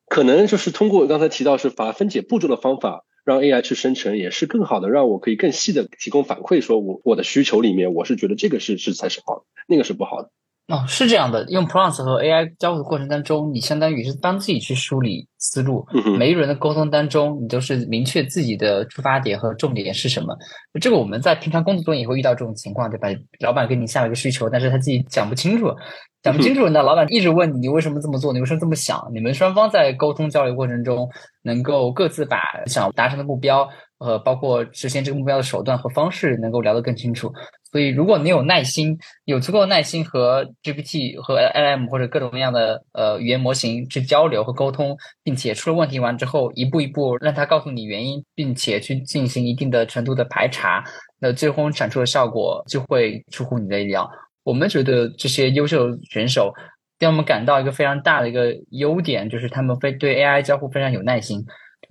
[0.09, 3.05] 可能就是通过刚才提到是把分解步骤的方法。
[3.27, 10.31] 让 AI 去生成也是更好的，让我可以更细的提供反馈，说我我的需求里面，我是觉得这个是是才是好的，那个是不好的。
[10.69, 15.87] 哦，是这样的，用 Prompt 和 AI 交互的过程当中，你相当于是帮自己去梳理思路。
[16.19, 20.37] 每一轮的沟通当中，你都是明确自己的出发点和重点是什么。
[20.81, 23.09] 这个我们在平常工作中也会遇到这种情况，对吧？
[23.39, 25.73] 老板给你下了一个需求，但是他自己讲不清楚，
[26.21, 28.33] 讲不清楚，那老板一直问你，你为什么这么做？
[28.33, 29.01] 你为什么这么想？
[29.15, 31.09] 你们双方在沟通交流过程中，
[31.43, 33.69] 能够各自把想达成的目标，
[33.99, 37.33] 呃，包括实现这个目标的手段和方式，能够聊得更清楚。
[37.73, 50.83] 所以，如果你有耐心，有足够的耐心和 GPT 和 LM 或者各种各样的呃语言模型去交流和沟通，并且出了问题完之后，一步一步让它告诉你原因，并且去进行一定的程度的排查，
[51.21, 54.09] 那最终产出的效果就会出乎你的意料。
[54.43, 56.53] 我们觉得这些优秀选手
[56.99, 61.45] 让我们感到一个非常大的一个优点，就是他们非对 AI 交互非常有耐心。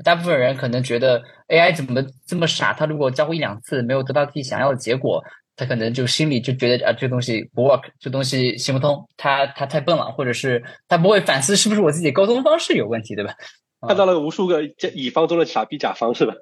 [0.04, 2.74] 大部分人可能觉得 AI 怎么这么傻？
[2.74, 5.24] 他如果交互一两次没有得到自己想要的结果。
[5.58, 13.34] 他可能就心里就觉得啊，这东西不 work，这东西行不通，他他太笨了，或者是他不会反思是不是我自己沟通方式有问题，对吧？
[13.88, 14.62] 看到了无数个
[14.94, 16.34] 乙方中的傻逼甲方，是吧？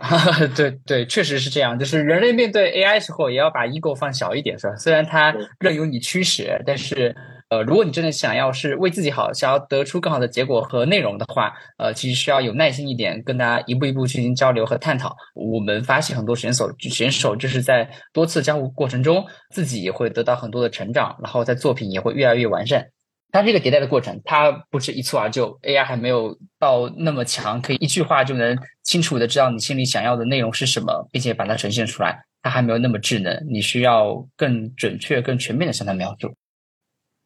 [0.56, 1.78] 对对，确实是这样。
[1.78, 4.74] 就是人类面对 AI 时候，也要把 ego 放小一点，是吧？
[4.76, 7.14] 虽然它任由你驱使，但是。
[7.52, 15.14] 呃，如果你真的想要是为自己好，想要得出更好的结果和内容的话，呃，其实需要有耐心一点，跟大家一步一步进行交流和探讨。
[15.34, 22.86] 我们发现很多选手选手就是在多次交互过程中，自己也会得到很多的成长，然后在作品也会越来越完善。
[23.30, 32.18] 它这个迭代的过程，它不是一蹴而就，AI 还没有到那么强，可以一句话就能清楚的知道你心里想要的内容是什么，并且把它呈现出来。
[32.40, 36.34] 它还没有那么智能，你需要更准确、更全面的向它描述。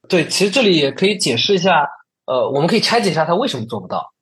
[0.09, 1.88] 对，其实这里也可以解释一下，
[2.26, 4.12] 呃，我们可以拆解一下它为什么做不到。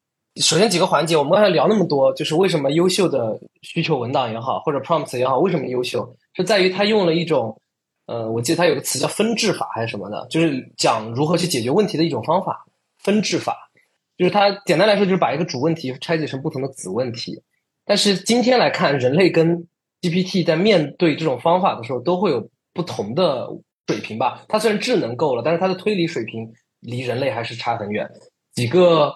[0.41, 7.61] 首先几个环节，我们刚才聊那么多，就是为什么优秀的需求文档也好，或者 prompts 也好，为什么优秀，是在于它用了一种，
[8.07, 12.66] 呃，我记得它有个词叫分治法还是什么的，就是讲如何去解决问题的一种方法。
[12.99, 13.70] 分治法
[14.16, 17.43] 就是它简单来说就是把一个主问题拆解成不同的子问题。
[17.85, 19.68] 但是今天来看，人类跟
[20.01, 23.49] GPT 在面对这种方法的时候，都会有不同的。
[23.87, 28.09] 水平吧，它虽然智能够了，但是它的推理水平离人类还是差很远。
[28.55, 29.14] 几个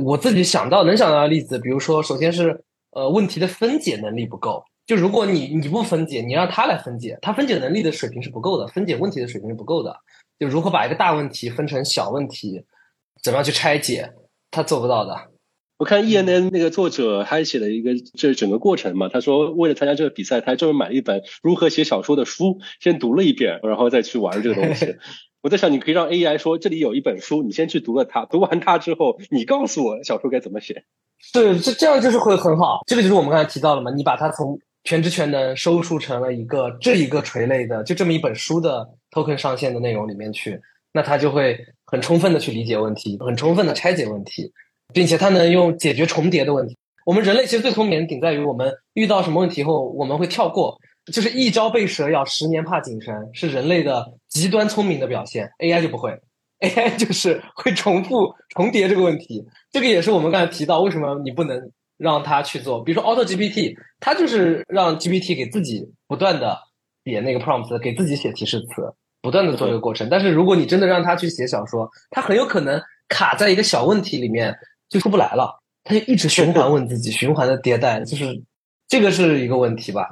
[0.00, 4.64] 我自己想到能想到的例子，比如说，首先是呃问题的分解能力不够。
[4.86, 9.96] 就如果你你不分解，你让它来分解，它分解能力的水平是不够的，分解问题的水平是不够的。
[10.38, 12.64] 就如何把一个大问题分成小问题，
[13.22, 14.12] 怎么样去拆解，
[14.50, 15.16] 它做不到的。
[15.78, 19.10] 我看 E N N 那个作者，他写了一个这整个过程嘛。
[19.10, 24.96] 他说，为了参加这个比赛，他专门买了一本如何写小说的书，先读了一遍，然后再去玩这个东西。
[25.42, 30.84] 我在想，你可以让 A I 说，这里有一本书，你先去读了它，读完它之后，你告诉我小说该怎么写。
[31.34, 32.80] 对，这这样就是会很好。
[32.86, 40.58] 这个就是我们刚才提到了嘛，你把它从全知全能收束成了一个这一个垂类的，就这么一本书的 token 上线的内容里面去，
[40.92, 44.52] 那它就会很充分的去理解问题，很充分的拆解问题。
[44.96, 46.74] 并且它能用解决重叠的问题。
[47.04, 50.74] 我们人类其实最聪明的点在于，我们遇到什么问题后，我们会跳过，
[51.12, 55.50] 就是一朝被蛇咬，十年怕井绳，是人类的极端聪明的表现。
[55.58, 56.18] AI 就不会
[56.60, 59.44] ，AI 就是会重复重叠这个问题。
[59.70, 61.60] 这个也是我们刚才提到，为什么你不能
[61.98, 62.82] 让它去做？
[62.82, 66.56] 比如说 Auto GPT，它就是让 GPT 给自己不断的
[67.04, 70.08] 写那个 prompt，给自己写提示词，不断的做这个过程。
[70.08, 72.80] 但是如果你真的让他去写小说，他很有可能
[73.10, 74.56] 卡在一个小问题里面
[74.88, 78.42] 就出不来了，他就一直循环问自己，循环的迭代，就是
[78.88, 80.08] 这个是一个问题吧。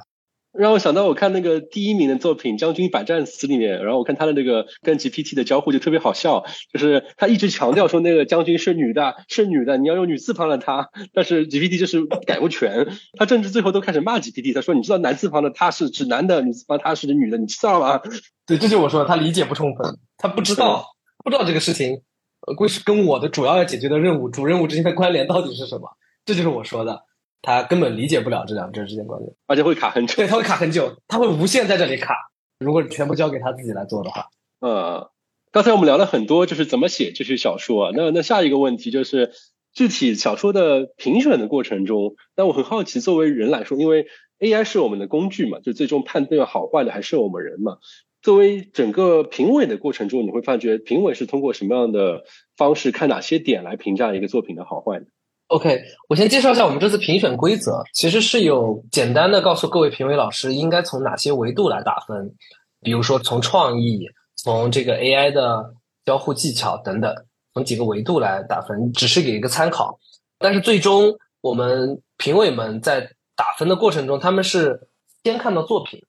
[0.57, 17.99] 让我想到我看那个第一名的作品《将军百战死》里面，然后我看他的那个跟 GPT 的交互就特别好笑，就是他一直强调说那个将军是女的，是女的，你要用女字旁的她，但是 GPT 就是改不全，他甚至最后都开始骂 GPT，他说你知道男字旁的他是指男的，女字旁他是指女的，你知道吗？
[18.45, 20.85] 对，这就是我说的，他理解不充分，他不知道
[21.21, 22.01] 不知道这个事情，
[22.47, 25.89] 呃，是跟我的主要要解决的任务主任务之间的关联到底是什么，
[26.25, 27.03] 这就是我说的。
[27.41, 30.15] 他根本理解不了这两者之间关联，而且会卡很久。
[30.15, 32.15] 对，他会卡很久，他会无限在这里卡。
[32.57, 34.29] 如果全部交给他自己来做的话，
[34.61, 35.11] 呃，
[35.51, 37.91] 刚才我们聊了很多，就是怎么写这些小说。
[37.93, 39.31] 那那下一个问题就是，
[39.73, 44.07] 具体小说的评选的过程中，那我很好奇，作为人来说，因为
[44.39, 47.77] AI 是我们的工具嘛，就最终判断好坏的还是我们人嘛。
[48.25, 52.23] 作为整个评委的过程中，你会发觉评委是通过什么样的
[52.57, 55.05] 方式，看哪些点来评价一个作品的好坏呢
[55.49, 62.33] ？OK，我先介绍一下我们这次评选规则，其实是有简单的告诉各位评委老师应该从哪些维度来打分，
[62.81, 67.13] 比如说从创意、从这个 AI 的交互技巧等等，
[67.53, 69.99] 从几个维度来打分，只是给一个参考。
[70.39, 73.01] 但是最终我们评委们在
[73.35, 74.87] 打分的过程中，他们是
[75.23, 76.03] 先看到作品，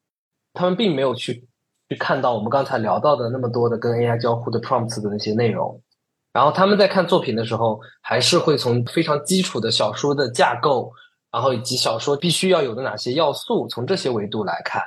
[0.54, 1.46] 他们并没有去
[1.88, 5.80] 去看到我们刚才聊到的那么多的跟 AI 交互的 prompts 的那些内容。
[6.32, 10.92] 然后他们在看作品的时候，还是会从非常基础的小说的架构，
[11.32, 14.82] 然后以及小说必须要有的哪些要素，从这些维度来看。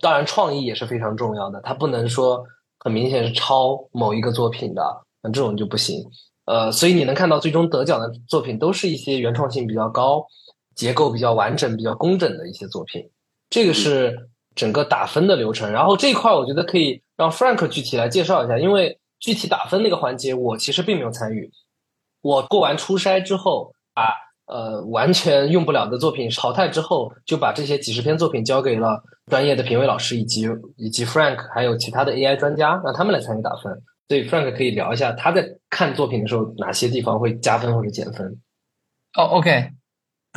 [0.00, 2.44] 当然，创意也是非常重要的，它不能说
[2.78, 4.82] 很明显是抄某一个作品的，
[5.22, 6.04] 那这种就不行。
[6.44, 10.24] 呃，所以你能看到最终得奖的作品，都是一些原创性比较高、
[10.74, 13.10] 结构比较完整、比较工整的一些作品。
[13.50, 15.70] 这个是整个打分的流程。
[15.72, 18.98] 然后这一块，我觉得可以让 Frank 具体来介绍一下，因为。
[19.24, 21.48] 具体打分那个环节，我其实并没有参与。
[22.22, 24.12] 我过完初筛之后，把
[24.46, 33.72] 呃完全用不了的作品淘汰之后，就把这些几十篇作品交给了专业的评委老师以及以及 Frank 还有其他的 AI 专家，让他们来参与打分。
[34.08, 38.26] 所以 Frank 可以聊一下他在看作品的时候哪些地方会加分或者减分。
[39.16, 39.68] 哦，OK，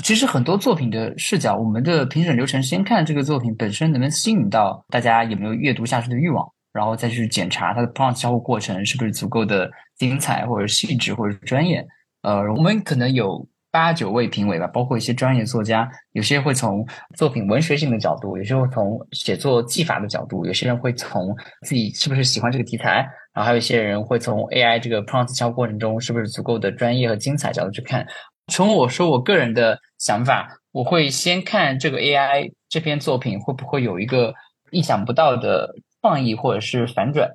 [0.03, 6.45] 其实很多作品的视角，我们的评审流程先看这个作品本身能不能吸引到大家有没有阅读下去的欲望。
[6.73, 11.81] 然后再去检查它的 prompt 交互过程是不是足够的精彩或者细致或者专业。
[12.21, 16.85] 呃，我们可能有八九位评委吧，包括一些专业作家，有些会从
[17.15, 28.05] 作品文学性的角度，有些会从写作技法的角度，有些人会从自己是不是喜欢这个题材，然后还有一些人会从 AI 这个 prompt 交互过程中是不是足够的专业和精彩角度去看。
[28.51, 34.33] 从我说我个人的想法，我会先看这个 AI 这篇作品会不会有一个
[34.71, 35.75] 意想不到的。
[36.05, 37.27] 创意或者是反转，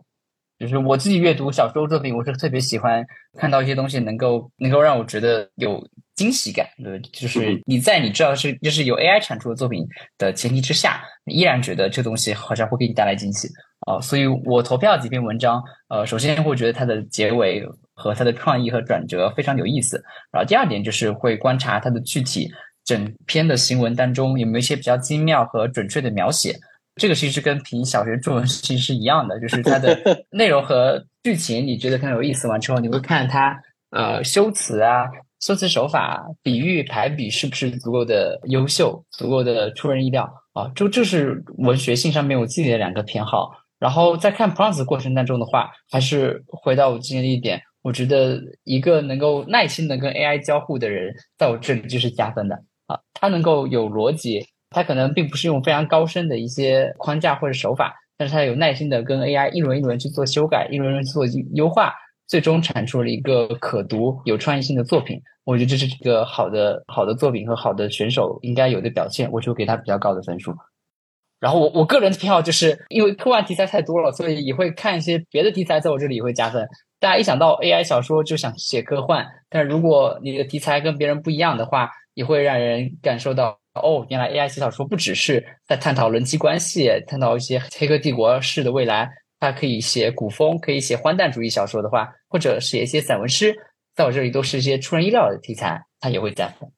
[0.56, 3.04] 就是我自己阅读小说作品，我是特别喜欢
[3.36, 5.84] 看到一些东西能够能够让我觉得有
[6.14, 6.68] 惊喜感。
[6.80, 9.84] 对，就是你在你知道是就是有 AI 产出的作品
[10.18, 13.48] 的前提之下，依然觉得这东西好像会给你带来惊喜
[13.88, 14.00] 啊。
[14.00, 17.66] 所以我投票几篇文章，呃，首先会觉得它的结尾
[18.00, 20.02] 和它的创意和转折非常有意思。
[20.32, 22.50] 然后第二点就是会观察它的具体
[22.84, 26.56] 整篇的行文当中有没有一些比较精妙和准确的描写。
[26.96, 29.96] 这个其实跟评小学作文其实是一样的，就是它的
[30.32, 33.56] 内容和剧情你觉得很有意思，完之后你会看它
[33.90, 35.04] 呃修辞啊、
[35.40, 40.70] 修辞手法、比喻排比是不是足够的优秀、足够的出人意料啊？
[40.74, 43.50] 就这是文学性上面我自己的两个偏好。
[43.78, 52.54] 然后在看 prompt 过程当中的话，还是回到我之前的一点，我觉得一个能够耐心的跟 AI 交互的人，在我这里就是加分的
[52.86, 54.46] 啊，他能够有逻辑。
[54.72, 61.92] 他可能并不是用非常高深的一些框架或者手法，但是他有耐心的跟 AI 一轮一轮去做修改，一轮一轮做优化，
[62.28, 65.20] 最终产出了一个可读、有创意性的作品。
[65.42, 70.54] 我觉得这是一个好的好的作品和好的选手应该有的表现，我就给他比较高的分数。
[71.40, 76.64] 然后我我个人的偏好就是因为科幻题材太多了，所以也会看一些别的题材，在我这里也会加分。
[77.00, 83.58] 大家一想到 AI 小说就想写科幻，但是如果你的题材跟别人不一样的话，也会让人感受到。
[83.72, 93.54] 哦，原来 AI 写小说不只是在探讨人际关系，探讨一些黑客帝国式的未来，它可以写古风，可以写荒诞主义小说的话，或者写一些散文诗，
[93.94, 96.68] 在我这里都是一些出人意料的题材，它也会加分。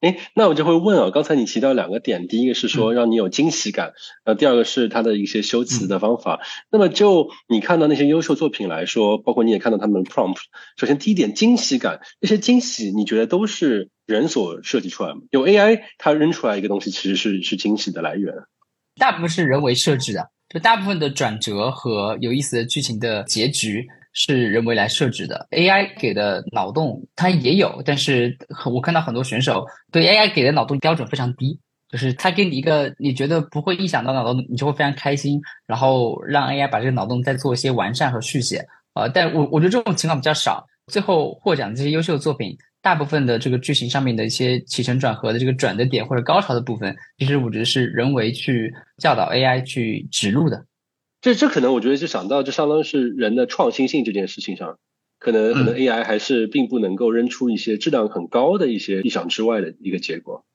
[0.00, 3.94] 哎，那我就会问啊，刚才你提到两个点，第一个是说让你有惊喜感，
[4.24, 6.40] 呃，第二个是它的一些修辞的方法。
[6.70, 10.38] 那么就你看到那些优秀作品来说，包括你也看到他们 prompt，
[10.76, 15.22] 首先第一点惊喜感，那些惊喜你觉得都是人所设计出来吗？
[15.30, 18.34] 有 AI 它扔出来一个东西，其实是是惊喜的来源。
[19.00, 25.46] 大部分是人为设置的，就大部分的转折和有意思的剧情的结局是人为来设置的。
[25.50, 28.36] AI 给的脑洞它也有，但是
[28.72, 31.58] 我看到很多选手对 AI 给的脑洞标准非常低，
[31.90, 38.66] 就是他给你一个你觉得不会意想到脑洞，你就会非常开心，然后让 AI 把这个脑洞再做一些完善和续写。
[38.94, 40.66] 呃，但我我觉得这种情况比较少。
[40.88, 50.64] 最后获奖的这些优秀作品，大部分的这个剧情上面的一些起承转合的这个转的点或者高潮的部分，其实我觉得是人为去教导 AI 去指路的。
[51.28, 54.78] 这这可能我觉得就想到，就相当于是人的创新性这件事情上，
[55.18, 60.46] 可能可能 AI 还是并不能够扔出一些质量很高的一些意想之外的一个结果。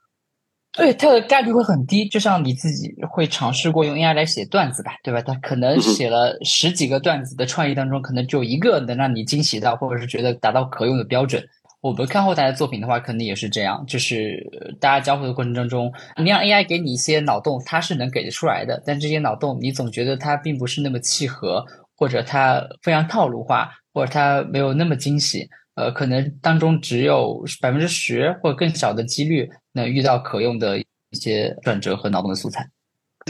[0.75, 2.09] 对，它的概率会很低。
[2.09, 5.21] 就像你自己会尝试过用 AI 来写段子吧，对吧？
[5.21, 11.47] 它可能写了十几个段子的创意当中，可能就一个能让你惊喜到，或者是觉得达到可用的标准。
[11.83, 13.83] 我们看后台的作品的话，肯定也是这样。
[13.85, 14.41] 就是
[14.79, 18.81] 大家交互的过程当中，你让 AI 给你一些脑洞，它是能给得出来的。
[18.85, 21.65] 但这些脑洞，你总觉得它并不是那么契合，
[21.97, 25.49] 或者它非常套路化，或者它没有那么惊喜。
[25.75, 32.65] 呃，可能当中只有百分之十或更小的几率能遇到可用的一些转折和脑洞的素材。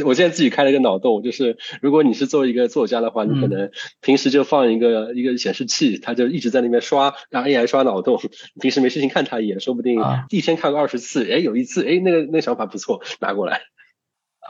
[0.04, 3.70] 我现在自己开了一个脑洞，就是如果你是作为一个作家的话，你可能
[4.02, 8.20] 平时就放一个一个显示器，它就一直在那边刷，让 AI 刷脑洞。
[8.60, 13.62] 平时没事情看它一眼，说不定一天看个二十次，哎，有一次，哎，那个那个想法不错，拿过来。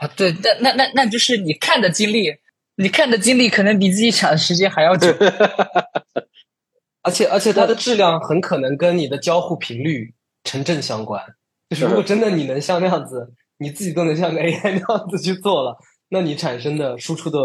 [0.00, 2.36] 啊，对，那那那那就是你看的经历，
[2.76, 5.08] 你看的经历可能比自己想的时间还要久。
[7.02, 11.22] 而且而且它的质量很可能跟你的交互频率成正相关。
[11.68, 15.76] 就是如果真的你能像那样子，你自己都能像个 AI 那样子去做了，
[16.08, 17.38] 那你产生的输出的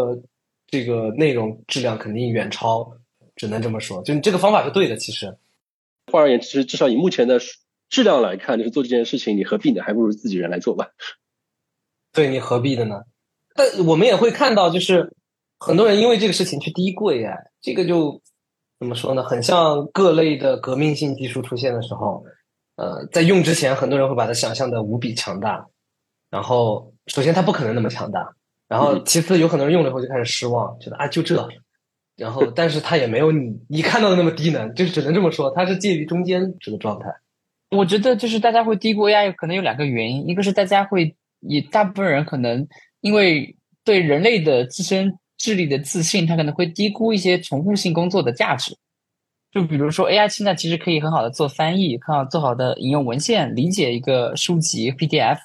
[0.66, 2.92] 这个内容质量肯定远超。
[3.36, 4.98] 只能这么说，就你这个方法是对的。
[4.98, 5.38] 其实，
[6.12, 7.40] 换而言之，至少以目前的
[7.88, 9.82] 质量来看，就是做这件事情，你何必呢？
[9.82, 10.88] 还不如自己人来做吧。
[12.12, 13.04] 对你何必的呢？
[13.54, 15.14] 但我们也会看到，就是
[15.58, 18.20] 很多人因为这个事情去低估 AI，这个就。
[18.78, 19.22] 怎么说呢？
[19.22, 22.24] 很像各类的革命性技术出现的时候，
[22.76, 25.66] 呃，在用之前，很多人会把它想象的无比强大。
[26.30, 28.34] 然后，首先它不可能那么强大。
[28.68, 31.48] 然后，其次有很多人用了以后就开始失望，觉得啊就这。
[32.16, 37.06] 然后，但是它也没有你你看到的那么低能，就是只能这么说，它是介于中间这个状态。
[37.70, 42.66] 我觉得就是大家会低估 AI，可能有两个原因，一个是大家会以大部分人可能
[43.00, 45.18] 因为对人类的自身。
[45.42, 48.76] 智力的自信，他可能会低估一些重复性工作的价值。
[49.50, 55.38] 就比如说，AI 现在其实可以很好的做翻译，很好做好的引用文献，理解一个书籍 PDF，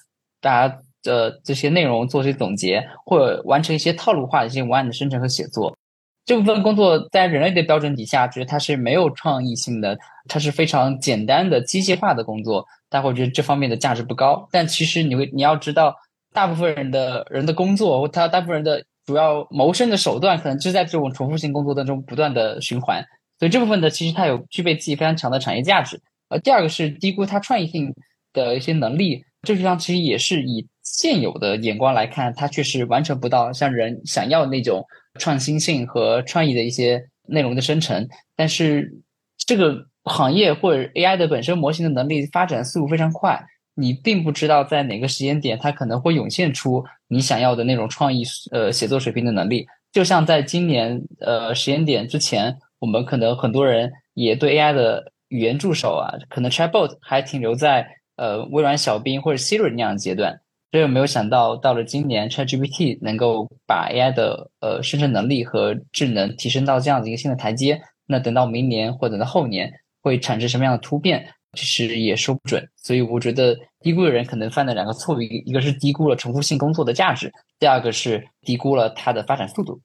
[0.46, 5.76] 大家的这些内容做些总结，或者完成一些套路化的一些文案的生成和写作。
[6.24, 14.48] 这部分工作在人类的标准底下，觉得它是没有创意性的，它是非常简单的机械化的工作，大家会觉得这方面的价值不高。
[14.52, 15.96] 但其实你会你要知道，
[16.32, 18.86] 大部分人的人的工作，他大部分人的。
[19.06, 23.06] 主要谋生的手段可能就在这种重复性工作当中不断的循环，
[23.38, 26.02] 所以这部分的其实它有具备自己非常强的产业价值。
[26.30, 27.94] 呃，第二个是低估它创意性
[28.34, 34.84] 的一些能力，这实际上其实也是以现有的眼光来看，它确实完成不到像人想要那种
[35.20, 38.08] 创新性和创意的一些内容的生成。
[38.36, 38.92] 但是
[39.38, 43.46] 这个行业或者 AI 的本身模型的能力发展速度非常快。
[43.78, 49.68] 你并不知道在哪个时间点，它可能会涌现出你想要的那种创意，呃，写作水平的能力。
[49.92, 57.86] 就像在今年，呃，时间点之前，我们可能很多人也对 AI 的语言助手啊，可能 Chatbot 还停留在
[58.16, 60.40] 呃微软小冰或者 Siri 那样的阶段。
[60.72, 67.82] 这有没有想到，到了今年，ChatGPT 能够把 AI 的呃生成能力和智能提升到这样子一个新的台阶？
[68.06, 71.26] 那等到明年或等到后年，会产生什么样的突变？
[71.54, 79.80] 其实也说不准，所以我觉得低估的人可能犯的两个错误，一一个是低估了重复性工作的价值，第二个是低估了它的发展速度。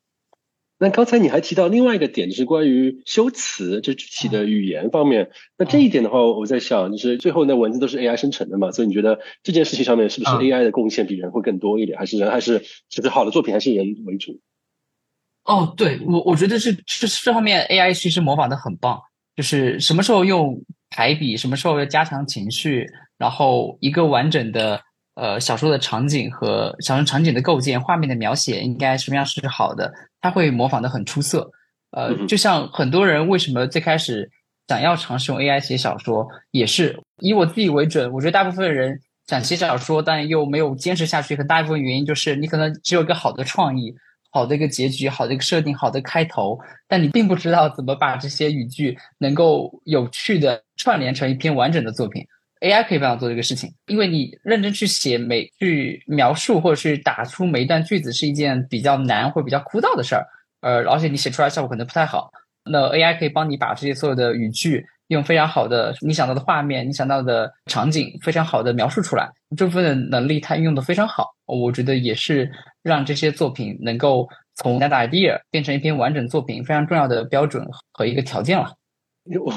[0.81, 5.31] 那刚才你还提到另外一个点，就是关于修辞，就具体的语言方面。
[5.59, 14.41] 那这一点的话，我在想，就是最后那文字都是 AI 生成的嘛，所以你觉得这件事情上面是不是 AI 的贡献比人会更多一点，还是人还是是不是好的作品还是人为主？
[15.45, 18.99] 哦，对我我觉得是这这方面 AI 其实模仿的很棒，
[19.37, 20.61] 就是什么时候用。
[20.93, 22.85] 排比什么时候要加强情绪，
[23.17, 24.83] 然后一个完整的
[25.21, 29.93] 呃小说的场景和小说场景的构建、画面的描写应该什么样是好的？
[30.21, 31.51] 他会模仿的很出色。
[31.91, 34.31] 呃，就像很多人为什么最开始
[34.69, 38.11] 想要尝试用 AI 写小说，也是以我自己为准。
[38.13, 43.95] 我觉得大部分人想写小说，但又没有坚持下去，很大一部分原因就是你可能只有一个好的创意。
[44.33, 46.57] 好的一个结局，好的一个设定，好的开头，
[46.87, 52.25] 但你并不知道怎么把这些语句能够有趣的串联成一篇完整的作品。
[52.61, 60.27] AI 可以帮我做这个事情，因为你认真去写每句描述或者是打出每一段句子是一件比较难或者比较枯燥的事儿，
[60.61, 62.31] 呃，而且你写出来效果可能不太好。
[62.65, 72.51] 那 AI 可以帮你把这些所有的语句用非常好的你想到的画面、你想到的场景非常好的描述出来，这部分的能力它运用的非常好，我觉得也是
[72.83, 78.71] 让这些作品能够从 idea 变成一篇完整作品非常重要的标准和一个条件了。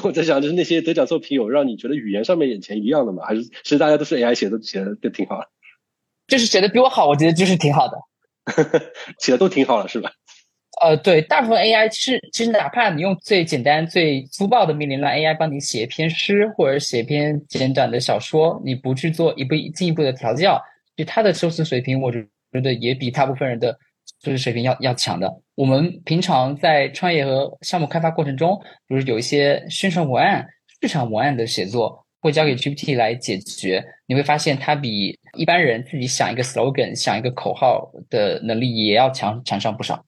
[0.03, 3.24] 我在想，就是那些得奖作品有让你觉得语言上面眼前一样的吗？
[3.26, 5.47] 还是其实大家都是 AI 写的，写的都挺好的？
[6.28, 7.97] 就是写的比我好，我觉得就是挺好的，
[9.20, 10.11] 写的都挺好的，是吧？
[10.82, 20.59] 呃，对，大部分 AI 其实其实哪怕你用最简单、最粗暴的命令让 AI 帮你写一篇诗或者写一篇简短的小说，你不去做一步进一步的调教，
[20.97, 23.78] 就它的修辞水平，我觉得也比大部分人的
[24.24, 25.41] 修辞水平要要强的。
[25.55, 28.57] 我们平常在创业和项目开发过程中，
[28.88, 30.47] 比如有一些宣传文案、
[30.82, 40.05] 市场文案的写作，会交给 GPT 来解决，你会发现它比一般人自己想一个 slogan、想一个口号的能力也要强强上不少。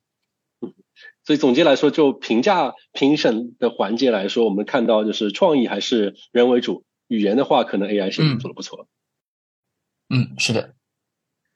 [1.26, 8.88] 所以总结来说，就评价评审的环节来说，我们看到就是创意还是人为主，语言的话可能 AI 是做的不错。
[10.08, 10.75] 嗯，是的。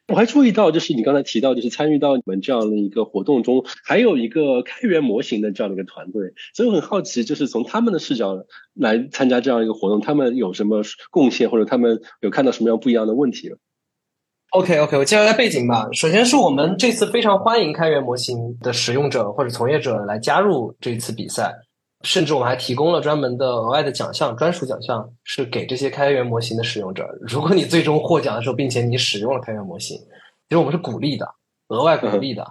[0.09, 8.35] 我还注意到，就是你刚才提到，就是参与到你们这样的一个活动中，还有一个开源模型的这样的一个团队，所以我很好奇，就是从他们的视角
[8.73, 10.81] 来参加这样一个活动，他们有什么
[11.11, 13.51] 贡献，或者他们有看到什么样不一样的问题
[14.51, 15.87] ？OK OK，我介绍一下背景吧。
[15.93, 21.53] 首先是我们这次非常欢迎开源模型的使用者或者从业者来加入这次比赛，
[22.03, 27.05] 甚至我们还提供了专门的额外的奖项，专属奖项是给这些开源模型的使用者。
[27.19, 31.27] 如果你最终获奖的时候，并且你使用了开源模型，其实我们是鼓励的，
[31.67, 32.45] 额外鼓励的。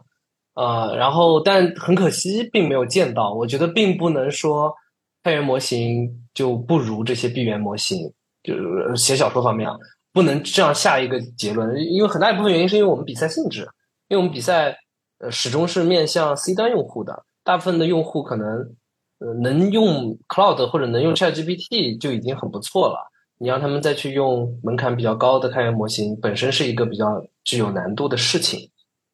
[0.54, 3.32] 呃，然后但很可惜并没有见到。
[3.32, 4.74] 我觉得并不能说
[5.22, 9.76] 开源模型就不如这些闭源模型，就是写小说方面啊。
[10.12, 13.60] 不能这样下一个结论，因为很大一部分原因是因为我们比赛性质，
[14.08, 14.76] 因为我们比赛
[15.20, 18.74] 呃始终是面向 C 端用户的，大部分的用户可能
[19.18, 28.70] 呃能用 Cloud 或者能用 ChatGPT 就已经很不错了，你让他们再去用门槛比较高的开源模型，本身是一个比较具有难度的事情，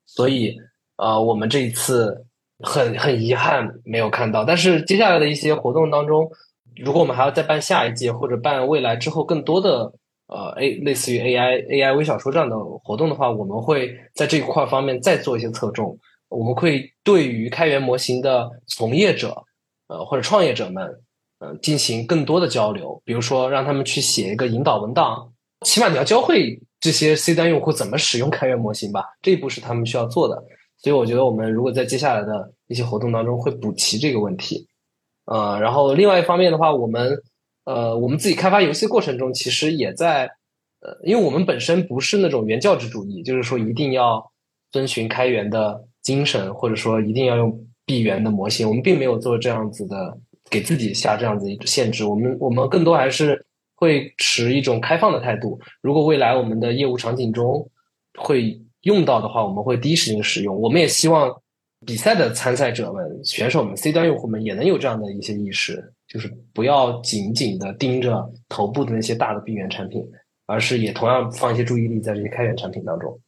[0.07, 0.57] 所以
[0.97, 2.27] 呃我们这一次
[2.61, 6.31] 很很遗憾没有看到，但是接下来的一些活动当中，
[6.77, 9.93] 如果我们还要再办下一届或者办未来之后更多的。
[10.27, 15.99] 呃，A 类似于 AI AI 微小说这样的活动的话，我们会在这一块方面再做一些侧重。
[16.31, 19.45] 我们会对于开源模型的从业者，
[19.89, 20.85] 呃或者创业者们，
[21.39, 23.01] 呃进行更多的交流。
[23.05, 25.33] 比如说，让他们去写一个引导文档，
[25.65, 29.05] 起码你要教会这些 C 端用户怎么使用开源模型吧。
[29.23, 30.43] 这一步是他们需要做的。
[30.79, 34.69] 所以，我觉得我们如果在接下来的一些活动当中会补齐这个问题。
[35.27, 37.23] 呃，然后另外一方面的话，我们。
[37.67, 40.25] 呃，我们自己开发游戏过程中，其实也在，
[40.81, 44.31] 呃，因为我们本身不是那种原教旨主义，就是说一定要
[44.71, 50.19] 遵循开源的精神，或者说一定要用闭源的模型，我们并没有做这样子的，
[50.51, 52.05] 给自己下这样子一个限制。
[52.05, 55.61] 我们我们更多还是会持一种开放的态度。
[55.81, 57.71] 如果未来我们的业务场景中
[58.19, 60.61] 会用到的话，我们会第一时间使用。
[60.61, 61.41] 我们也希望
[61.87, 65.93] 比赛的参赛者们、选手们、C 端用户们也能有这样的一些意识。
[66.07, 70.07] 就是不要紧紧的盯着头部的那些大的闭源产品，
[70.47, 73.19] 而是也同样放一些注意力在这些开源产品当中。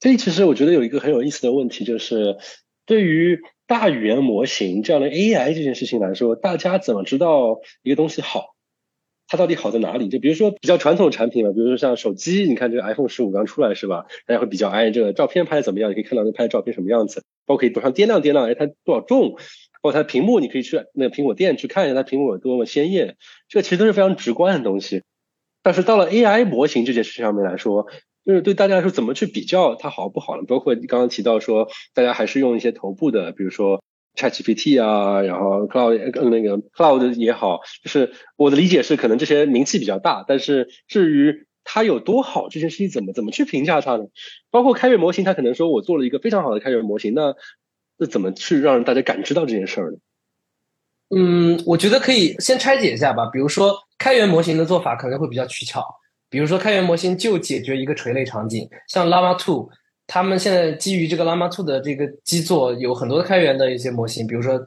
[0.00, 2.38] 这其实我觉得有一个很有意思的问题，就是
[2.84, 3.40] 对于
[3.70, 8.56] 大语言模型这样的 AI 这件事情来说，大家怎么知道一个东西好？
[9.28, 10.08] 它到底好在哪里？
[10.08, 14.06] 就比如说比较传统的产品嘛，比如说像手机，你看这个 iPhone 十五刚出来是吧？
[14.26, 15.88] 大家会比较哎，这个照片拍的怎么样？
[15.88, 19.36] 你可以看到它拍的照片什么样子，包括可以多上掂量掂量，哎，它多少重？
[19.80, 23.16] 包括它屏幕，你可以去那个苹果店去看一下它苹果有多么鲜艳，
[23.48, 25.04] 这个其实都是非常直观的东西。
[25.62, 27.86] 但是到了 AI 模型这件事情上面来说，
[28.24, 30.42] 就是对大家来说怎么去比较它好不好呢？
[30.46, 33.82] 包括你刚刚提到说，大家还是用一些头部的，比如说
[34.16, 35.98] ChatGPT 啊，然后 Cloud
[36.28, 44.04] 那个 Cloud 也好，就是我的理解是可能这些名气比较大，但是至于它有多好这件事情怎么怎么去评价它呢？
[44.50, 47.34] 包括开源模型，它可能说我做了一个非常好的开源模型，那。
[48.02, 49.98] 那怎么去让大家感知到这件事儿呢？
[51.14, 53.26] 嗯，我觉得可以先拆解一下吧。
[53.30, 55.84] 比如说，开源模型的做法可能会比较取巧。
[56.30, 59.68] 比如说，开源模型就解决一个垂类场景，像 Llama 2，
[60.06, 64.26] 他们现在基于这个 Llama 2的这个基座，有很多的开源的一些模型。
[64.26, 64.58] 比如说，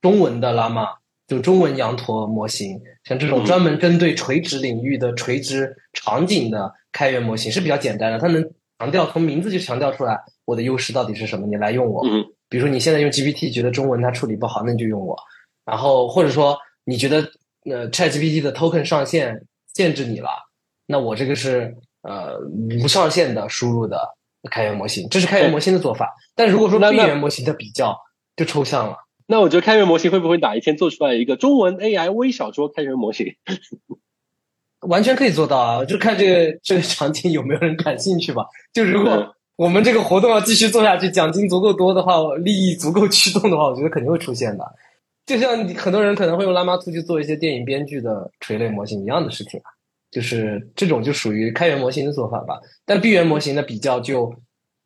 [0.00, 0.88] 中文的 Llama，
[1.26, 8.42] 就中文羊驼模型，像这种专门针对垂直领域的垂直场景的开源模型是比较简单的，它能
[8.78, 12.02] 强调从名字就强调出来我的优势到底是什么，你来用我。
[12.48, 15.16] 比如说你现在用 GPT 觉得中文它处理不好，那你就用我。
[15.64, 17.30] 然后或者说你觉得
[17.64, 20.30] 呃 ChatGPT 的 token 上限限制你了，
[20.90, 22.36] 那我这个是呃
[22.82, 24.00] 无上限的输入的
[24.50, 26.14] 开源模型，这是开源模型的做法。
[26.34, 27.96] 但如果说闭源模型的比较，
[28.36, 28.96] 就抽象了。
[29.26, 33.36] 那我觉得开源模型会不会哪一天做出来一个中文 AI 微小说开源模型？
[34.88, 38.46] 完全可以做到啊，就看这个这个场景有没有人感兴趣吧。
[38.72, 44.64] 就如果我们这个活动要继续做下去，奖金足够多的话，利益足够驱动的话，我觉得肯定会出现的。
[45.26, 49.70] 就像很多人可能会用拉玛兔去做一些电影编剧的垂类模型一样的事情啊，
[50.10, 52.60] 就是这种就属于开源模型的做法吧。
[52.84, 54.34] 但闭源模型的比较就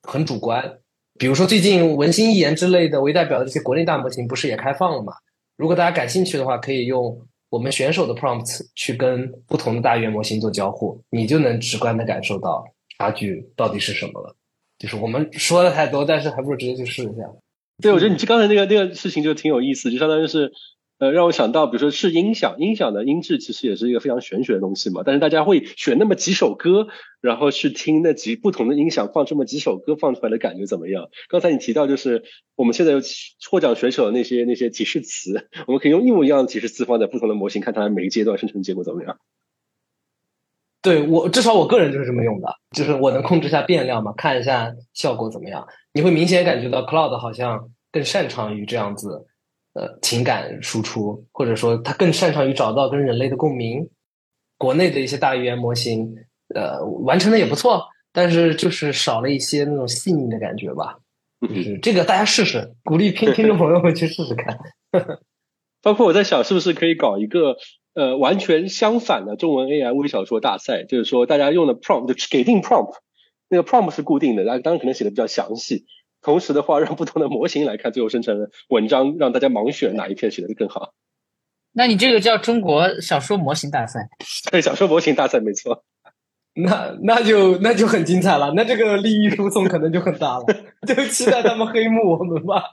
[0.02, 0.78] 很主观，
[1.18, 5.12] 比如说最近文心一言之类的为代表的这些国内大模型不是也开放了嘛？
[5.56, 12.64] 如果大家感兴趣的话，可以用我们选手的 prompts 去跟不同的大语言模型做交互，你就能直观的感受到
[12.98, 14.34] 差距到底是什么了。
[14.78, 17.22] 就是我们说的太多，但是还不如直接去试一下。
[17.80, 20.52] 对，我觉得你这刚才那个那个事情就挺有意思，就相当于是，
[20.98, 25.02] 呃，让我想到，比如说是音响，音响的音质其实也是一个非常玄学的东西嘛。
[25.04, 26.86] 但是大家会选那么几首歌，
[27.20, 31.08] 然后去听那几不同的音响放这么几首歌放出来的感觉怎么样？
[31.28, 32.22] 刚才你提到就是
[32.54, 33.00] 我们现在有
[33.50, 39.18] 获奖选手的那些那些提示词，我们可以用一模一样的提示词放在不同的模型，看它每一阶段生成结果怎么样。
[40.80, 45.66] 对我至少我个人就是这么用的，就是我能控制一下变量嘛，看一下效果怎么样。
[45.92, 49.26] 你会明显感觉到 Cloud 好像更擅长于这样子，
[49.74, 53.90] 呃，情感输出，或者说他更擅长于找到跟人类的共鸣。
[54.56, 56.14] 国内的一些大语言模型，
[56.54, 60.98] 呃，完成的也不错，但是就是少了一些那种细腻的感觉吧。
[61.42, 64.58] 就是这个大家试试，鼓励听听众朋友们去试试看。
[65.82, 67.56] 包括我在想，是不是可以搞一个。
[67.96, 72.94] 呃，完全相反的中文 AI 微小说大赛，就是说大家用的 prompt 就给定 prompt，
[73.48, 75.84] 那个 prompt 是固定的，然后当然可能写的比较详细。
[76.24, 80.94] 同时的话，让不同的模型来看最后生成的文章，让大家盲选哪一篇写的更好。
[81.72, 84.08] 那你这个叫中国小说模型大赛？
[84.50, 85.84] 对，小说模型大赛没错。
[86.54, 90.44] 那那就那就很精彩了，那这个利益输送可能就很大了，
[90.86, 92.64] 就期待他们黑幕我们吧。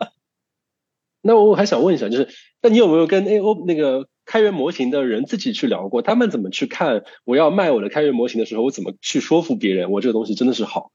[1.21, 2.29] 那我还想问一下，就是
[2.61, 4.07] 那你有没有跟 A O 那个？
[4.23, 10.91] 开源模型的人自己去聊过，他们怎么去看我要卖我的开源模型的时候，我怎么去说服别人我这个东西真的是好？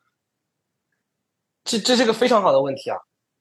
[1.66, 2.96] 这这是个非常好的问题啊！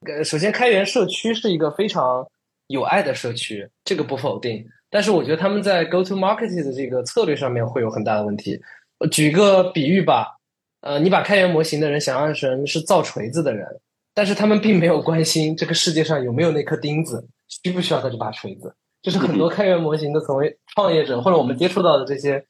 [0.07, 2.27] 呃，首先开源社区是一个非常
[2.67, 4.65] 有爱的社区，这个不否定。
[4.89, 8.59] 但是我觉得他们在 go to market 的这个策略上面会有很大的问题。
[9.11, 10.37] 举个比喻吧，
[10.81, 13.67] 呃，你把开源模型的人想象成是造锤子的人，
[14.13, 18.73] 但是他们并没有关心这个世界上有没有那颗钉子，需不需要他这把锤子。
[19.03, 22.43] 就是很多开源模型的所谓创业者，或者我们接触到的这些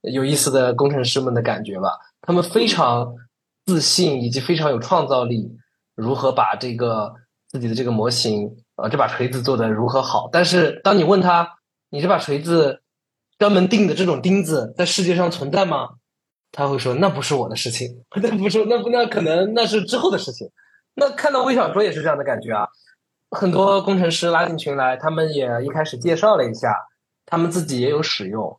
[0.00, 1.90] 有意思的工程师们的感觉吧，
[2.22, 3.14] 他们非常
[3.68, 5.54] 自信，以及非常有创造力，
[5.94, 7.12] 如何把这个
[7.48, 10.30] 自己的这个模型，呃，这把锤子做的如何好。
[10.32, 11.58] 但是当你问他，
[11.90, 12.80] 你这把锤子
[13.38, 15.90] 专门钉的这种钉子在世界上存在吗？
[16.50, 20.50] 他会说那不是我的事情， 那不是，那不那可能那是之后的事情。
[20.94, 22.68] 那看到微小说也是这样的感觉啊。
[23.30, 26.74] 很多工程师拉进群来，他们也一开始介绍了一下，
[27.26, 28.58] 他们自己也有使用，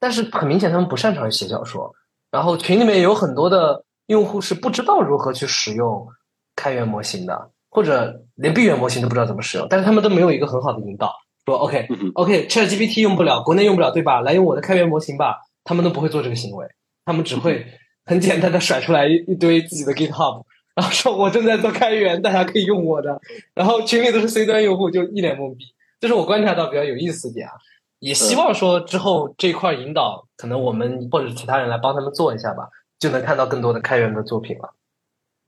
[0.00, 1.92] 但是很明显他们不擅长写小说。
[2.30, 6.06] 然后群里面有很多的用户是不知道如何去使用
[6.54, 11.12] 开源模型的，或者连闭源模型都不知道怎么使用，但是他们都没有一个很好的引导，
[11.44, 14.20] 说 OK OK，ChatGPT 用不了，国内用不了，对吧？
[14.20, 16.66] 来用我的开源模型吧，他们都不会做这个行为，
[17.04, 17.66] 他们只会
[18.04, 20.44] 很简单的甩出来一堆自己的 GitHub。
[20.76, 23.18] 然后说，我正在做开源，大家可以用我的。
[23.54, 25.64] 然后群里都是 C 端用户，就一脸懵逼。
[25.98, 27.54] 这是我观察到比较有意思点啊。
[27.98, 34.74] 也希望说之后这块引导，可能我们或者其他人来帮他们做一下吧，就能看到更多的开源的作品了。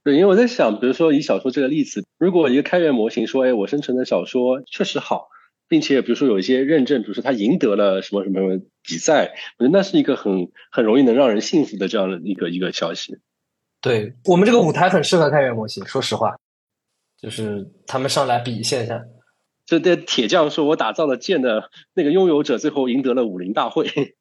[0.03, 5.27] 对，因为我在想，比如说以小说这个例子，如果一个开源模型说，哎，我生成的小说确实好，
[5.67, 13.19] 并且比如说有一些认证，比如说它赢得了什么什么比赛，我觉得那是一个很很容易能让人信服的这样的一个一个消息。
[13.81, 16.37] 对我们这个舞台很适合开源模型，说实话，
[17.21, 18.77] 就是他们上来比一下。
[19.65, 24.15] 这这铁匠说我打造的剑的那个拥有者，最后赢得了武林大会。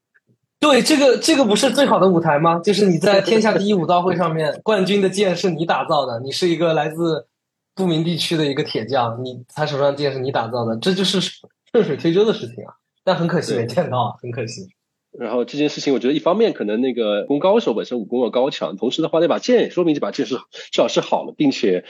[0.61, 2.59] 对，这个这个不是最好的舞台吗？
[2.59, 7.29] 就是你在天下第一武道会上面，冠军的剑是你打造的，你是一个来自
[7.75, 12.75] 不明地区的一个铁匠，你他手上剑是你打造的，这就是顺水推舟的事情啊。
[13.05, 14.69] 但很可惜没见到，很可惜。
[15.13, 21.85] 然后这件事情，我觉得一方面可能那个武功高手本身武功要高强，同时的话那把剑也说明这把剑是至少是好的，并且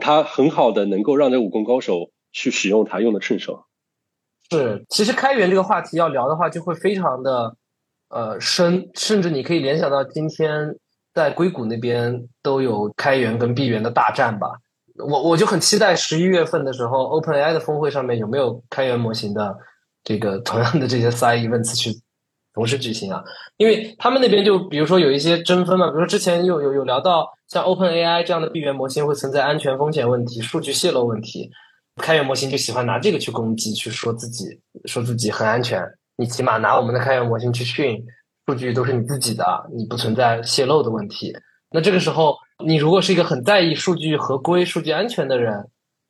[0.00, 3.64] 他很好的能够让这武功高手去使用它，用的顺手。
[4.50, 7.56] 是，其实开源这个话题要聊的话，就会非常的
[8.14, 10.76] 呃深，甚至你可以联想到今天
[11.12, 14.48] 在硅谷那边都有开源跟闭源的大战吧。
[14.96, 19.56] 我我就很期待十一月份的时候，OpenAI 的峰会上面有没有开源模型的
[20.04, 21.90] 这个同样的这些 side events 去。
[22.52, 23.20] 同时举行啊，
[23.56, 31.50] 因为他们那边就比如说有一些争分嘛，比如说之前有有有聊到像 Open AI 这样的闭源模型会存在安全风险问题、数据泄露问题，
[31.96, 35.82] 开源模型就喜欢拿这个去攻击，去说自己说自己很安全。
[36.16, 38.04] 你起码拿我们的开源模型去训，
[38.46, 41.36] 数据都是你自己的，你不存在泄露的问题。
[41.70, 45.68] 那这个时候，你如果是一个很在意数据合规、数据安全的人，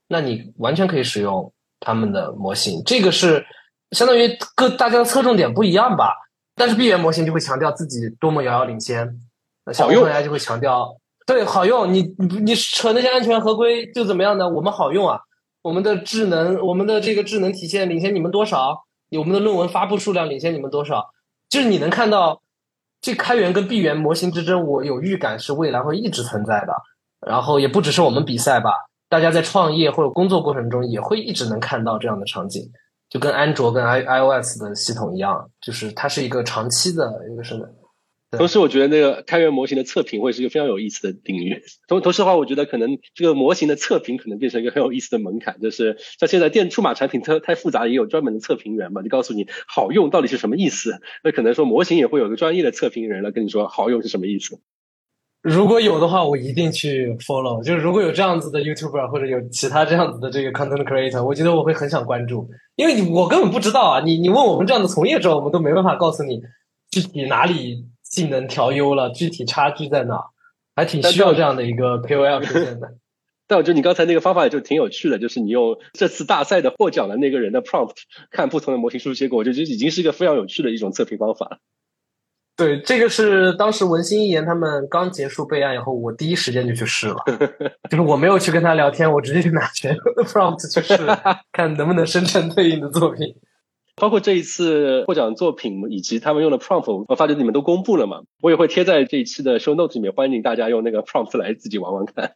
[0.09, 2.83] 那你完全可以使用他们的模型。
[2.85, 3.47] 这个是
[3.93, 6.15] 相当于各大家的侧重点不一样吧？
[6.55, 9.19] 但是闭源模型就会强调自己多么遥遥领先，
[9.65, 10.97] 那像 OpenAI 就会强调。
[11.27, 14.49] 对，好用，你你你扯那些安全合规就怎么样呢？
[14.49, 15.19] 我们好用啊，
[15.63, 18.84] 我们的智能，我们的这个智能体现领先你们多少？
[19.11, 21.11] 我们的论文发布数量领先你们多少？
[21.49, 22.43] 就是你能看到
[23.01, 26.75] 这开源跟闭源模型之争，我有预感是未来会一直存在的。
[27.27, 28.71] 然后也不只是我们比赛吧，
[29.09, 32.71] 大家在创业或者工作过程中也会一直能看到这样的场景，
[33.09, 37.67] 就跟安卓跟 i iOS 的系统一样，就是它是一个长期的一个什么？
[38.37, 41.63] 同时，我觉得那个开源模型的测评会是一个非常有意思的领域。
[41.89, 51.01] 同同时的话，我觉得可能这个模型的测评可能变成一个很有意思的门槛，就是像现在电数码产品太太复杂，也有专门的测评员嘛，就告诉你好用到底是什么意思。
[51.23, 54.61] 那可能说模型也会有个专业的测评人来跟你说好用是什么意思。
[55.43, 57.63] 如果有的话，我一定去 follow。
[57.63, 64.01] 就是如果有这样子的 YouTuber 或者有其他这样子的这个 content creator，我觉得我会很想关注，因为你我根本不知道啊。
[64.03, 66.41] 你你问我们这样的从业者，我们都没办法告诉你
[66.91, 67.85] 具体哪里。
[68.15, 70.31] 技能调优了，具体差距在哪？
[70.77, 72.95] 还挺需要这样的一个 KOL 出现的。
[73.49, 77.97] 但我觉得你刚才那个方法就挺有趣的，就是你用这次大赛的获奖的那个人的 prompt
[78.31, 81.59] 看不同的模型输出结果，我觉得已经是一个非常有趣的一种测评方法。
[82.57, 87.17] 对，这个是当时文心一言他们刚结束备案以后，我第一时间就去试了，
[87.91, 90.97] 就是我没有去跟他聊天，我直接就拿全部的 prompt 去试，
[91.53, 93.35] 看能不能生成对应的作品。
[93.97, 98.23] 包括这一次获奖作品以及他们用的 prompt，我发觉你们都公布了嘛？
[98.43, 102.35] 我也会贴在这一期的 show notes 里面，欢迎大家用那个 prompt 来自己玩玩看。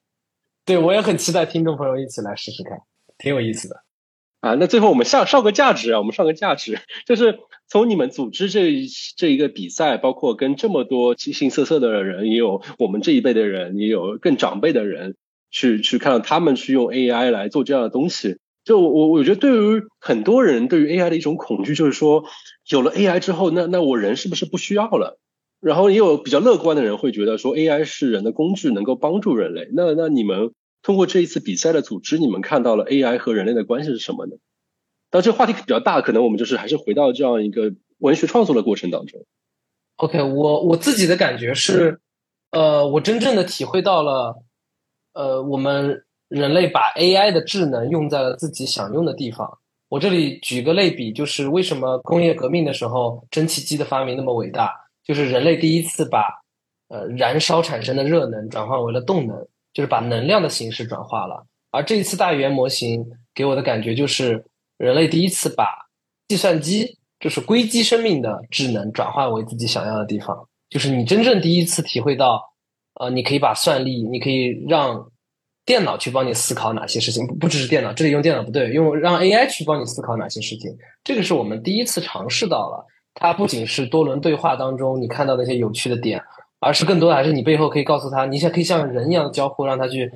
[0.65, 2.79] 对，我也很期待听众朋友一起来试试看，
[3.19, 3.83] 挺有意思的。
[4.41, 8.71] 啊，那最后我们上上个价值啊，我们上个价值，就是从你们组织这
[9.17, 15.17] 这一个比赛，包括跟这么多形形色色的人，也有我们这一辈的人，也有更长辈的人，
[15.51, 18.39] 去去看到他们去用 AI 来做这样的东西。
[18.69, 22.25] 就我我觉得对于很多人对于 AI 的一种恐惧就是说，
[22.69, 25.19] 有了 AI 之后，那那我人是不是不需要了？
[25.59, 29.71] 然后也有比较乐观的人会觉得说 AI 是人的工具，能够帮助人类。
[29.73, 34.37] 那那你们通过这一次比赛的组织，你们看到了 AI 和人类的关系是什么呢？
[35.09, 39.25] 但这个话题比较大，可能我们就是还是回到这样一个文学创作的过程当中。
[39.97, 42.01] OK，我我自己的感觉是，
[42.51, 44.43] 呃，我真正的体会到了，
[45.15, 46.05] 呃，我们。
[46.29, 49.59] 人类把 AI 的智能用在了自己想用的地方。
[49.89, 54.71] 我这里举个类比，就是为什么工业革命的时候蒸汽机的发明那么伟大？
[55.03, 56.29] 就是人类第一次把
[56.89, 59.35] 呃燃烧产生的热能转换为了动能，
[59.73, 61.47] 就是把能量的形式转化了。
[61.71, 63.03] 而这一次大语言模型
[63.35, 64.45] 给我的感觉就是，
[64.77, 65.67] 人类第一次把
[66.29, 70.47] 计算机就是硅基生命的智能转化为自己想要的地方。
[70.69, 72.43] 就是你真正第一次体会到，
[73.01, 75.11] 呃，你可以把算力，你可以让。
[75.69, 80.75] 电脑去帮你思考哪些事情，不只是电脑，这里用电脑不对，用让 AI 去帮你思考哪些事情，
[81.05, 82.87] 这个是我们第一次尝试到了。
[83.13, 86.23] 它不仅是多轮对话当中你看到那些有趣的点，
[86.59, 90.11] 而是更多的还是你背后可以告诉他，你想可以像人一样交互，让他去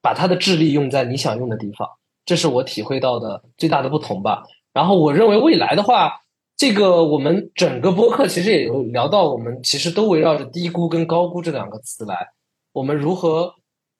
[0.00, 1.86] 把他的智力用在你想用的地方。
[2.24, 4.44] 这是我体会到的最大的不同吧。
[4.72, 6.22] 然后我认为未来的话，
[6.56, 12.28] 这个我们整个播客其实也有聊到，我们其实都围绕着低估跟高估这两个词来，
[12.72, 13.52] 我们如何。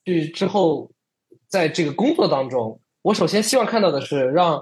[0.09, 0.89] 去之后，
[1.47, 4.53] 在这个工作当中，我首先希望看到的是让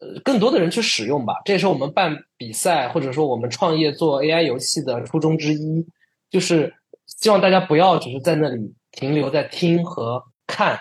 [0.00, 1.34] 呃更多的人去使用吧。
[1.44, 5.86] 这也是我们办比赛或者说我们创业做 AI 游戏的初衷之一，
[6.28, 6.74] 就是
[7.06, 10.78] 希望大家不要只是在那里停留在听和看，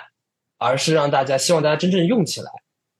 [0.58, 2.50] 而是让大家希望大家真正用起来。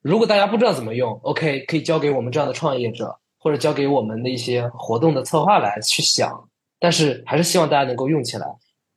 [0.02, 6.48] 如果大家不知道怎么用，OK，可以交给我们这样的创业者，或者交给我们的一些活动的策划来去想。
[6.78, 8.46] 但是还是希望大家能够用起来。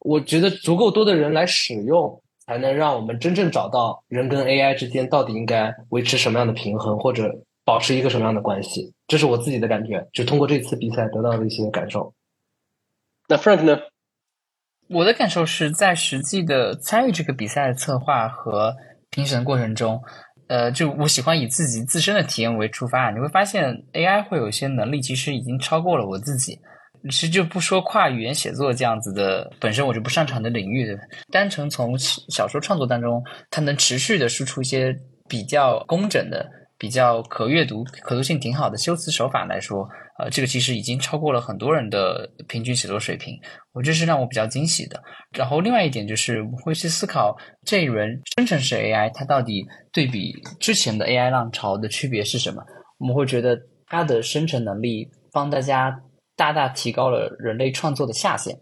[0.04, 7.30] 我觉得足够多的人来使用，才能让我们真正找到人跟 AI 之间到底应该维持什么样的平衡，或者
[7.66, 8.94] 保持一个什么样的关系。
[9.08, 12.14] 这是我自己的感觉，就通过这次比赛得到的一些感受。
[13.28, 13.80] 那 Frank 呢？
[14.90, 18.76] 我的感受是在实际的参与这个比赛的策划和
[19.10, 20.02] 评审过程中，
[20.48, 26.60] 呃，就我喜欢以自己自身的体验为出发，你会发现 AI 会有一些能力，其实已经超过了我自己。
[27.10, 30.98] 其实就不说跨语言写作这样子的本身我就不擅长的领域，
[31.32, 34.96] 单纯从小说创作当中，它能持续的输出一些
[35.28, 39.88] 比较工整的、比较可阅读、可读性挺好的修辞手法来说，
[40.20, 43.38] 呃，这个其实已经超过了很多人的平均写作水平，
[43.74, 45.02] 我这是让我比较惊喜的。
[45.32, 47.36] 然后另外一点就是我会去思考
[47.66, 52.64] 这一轮生成式 AI 它到底对比之前的 AI 浪潮的区别是什么？
[52.98, 56.00] 我们会觉得它的生成能力帮大家
[56.36, 58.58] 大大提高了人类创作的下限。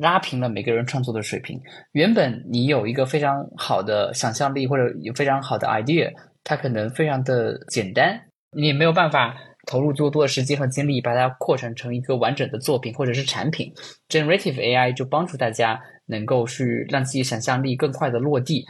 [0.00, 1.60] 拉平了每个人创作的水平。
[1.92, 6.10] 原本你有一个非常好的想象力或者有非常好的 idea，
[6.42, 8.18] 它可能非常的简单，
[8.56, 9.36] 你也没有办法
[9.66, 13.72] 投入足够多的时间和精力把它扩展成一个完整的作品或者是产品。
[14.08, 18.64] Generative AI 就帮助大家能够去让自己想象力更快的落地。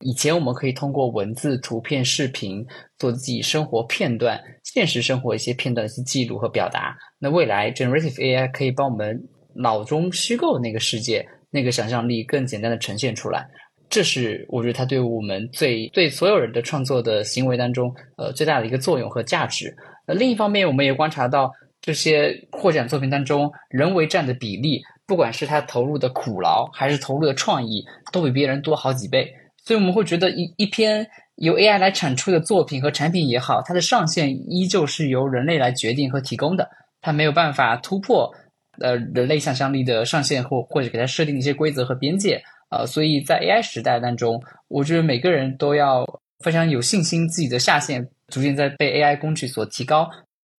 [0.00, 2.66] 以前我们可以通过文字、图片、视频
[2.98, 6.96] 做自己生活片段、现实生活一些片段的一些记录和表达。
[7.18, 9.28] 那未来 Generative AI 可以帮我们。
[9.60, 13.44] 脑中虚构那个世界，那个想象力更简单的呈现出来，
[13.90, 19.74] 这是我觉得它对我们最对所有人的创作的行为当中，呃，最大的一个作用和价值。
[20.06, 21.50] 那另一方面，我们也观察到
[21.80, 29.34] 这些获奖作品当中，人为占的比例，不管是他投入的苦劳还是投入的创意，都比别人多好几倍。
[29.68, 36.66] 所以我们会觉得一一篇由 AI 来产出的作品和产品也好，它的上限依旧是由人类来决定和提供的，
[37.02, 38.34] 它没有办法突破。
[38.80, 46.02] 呃，人类想象力的上限或或者给它设定一些规则和边界，呃，所以在 AI 时代当中，我觉得每个人都要
[46.42, 50.08] 非常有信心，自己的下限逐渐在被 AI 工具所提高。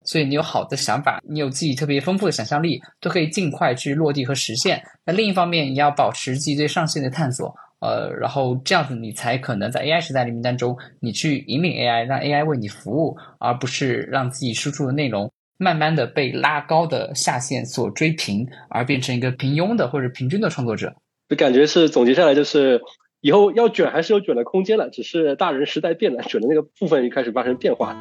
[0.06, 4.84] 所以你有好的想法，你有自己特别丰富的想象力，都可以尽快去落地和实现。
[5.04, 15.32] 那另一方面，你要保持自己对上限的探索，呃，然后这样子你才可能在 AI 时代的名单中，你去引领 AI，让 AI 为你服务，而不是让自己输出的内容。
[15.62, 20.96] 慢慢的被拉高的下限所追平，而变成一个平庸的或者平均的创作者。
[21.28, 22.82] 就感觉是总结下来就是，
[23.20, 27.94] 以后要卷还是有卷的空间了，只是大人时代变了，卷的那个部分就开始发生变化。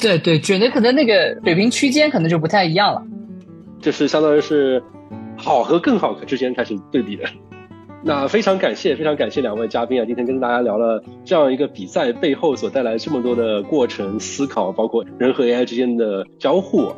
[0.00, 3.02] 对对，卷的可能那个水平区间可能就不太一样了。
[3.80, 4.80] 就是相当于是
[5.36, 7.24] 好和更好之间开始对比的。
[8.06, 10.04] 那非常感谢，非常感谢两位嘉宾啊！
[10.04, 16.92] 今天跟大家聊了这样一个比赛背后所带来这么多的过程思考，包括人和 AI 之间的交互。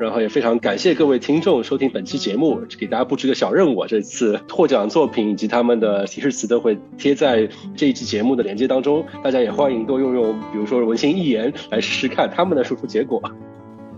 [0.00, 3.84] 然后也非常感谢各位听众收听本期节目，给大家布置个小任务。
[3.86, 13.20] 这次获奖作品以及他们的提示词都会贴在这一期节目的连接当中，大家也欢迎多用用，比如说文心一言来试试看他们的输出结果。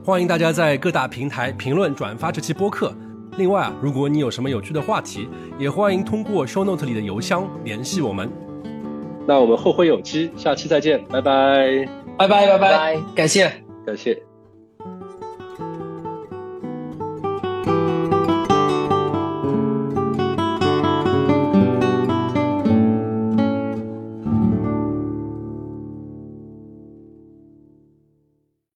[0.02, 2.94] 欢迎大家在各大平台评论转发这期播客。
[3.40, 5.26] 另外啊，如果你有什么有趣的话题，
[5.58, 8.30] 也欢迎通过 show note 里的邮箱联系我们。
[9.26, 11.88] 那我们后会有期，下期再见，拜拜，
[12.18, 13.50] 拜拜拜拜，感谢
[13.86, 14.29] 感谢。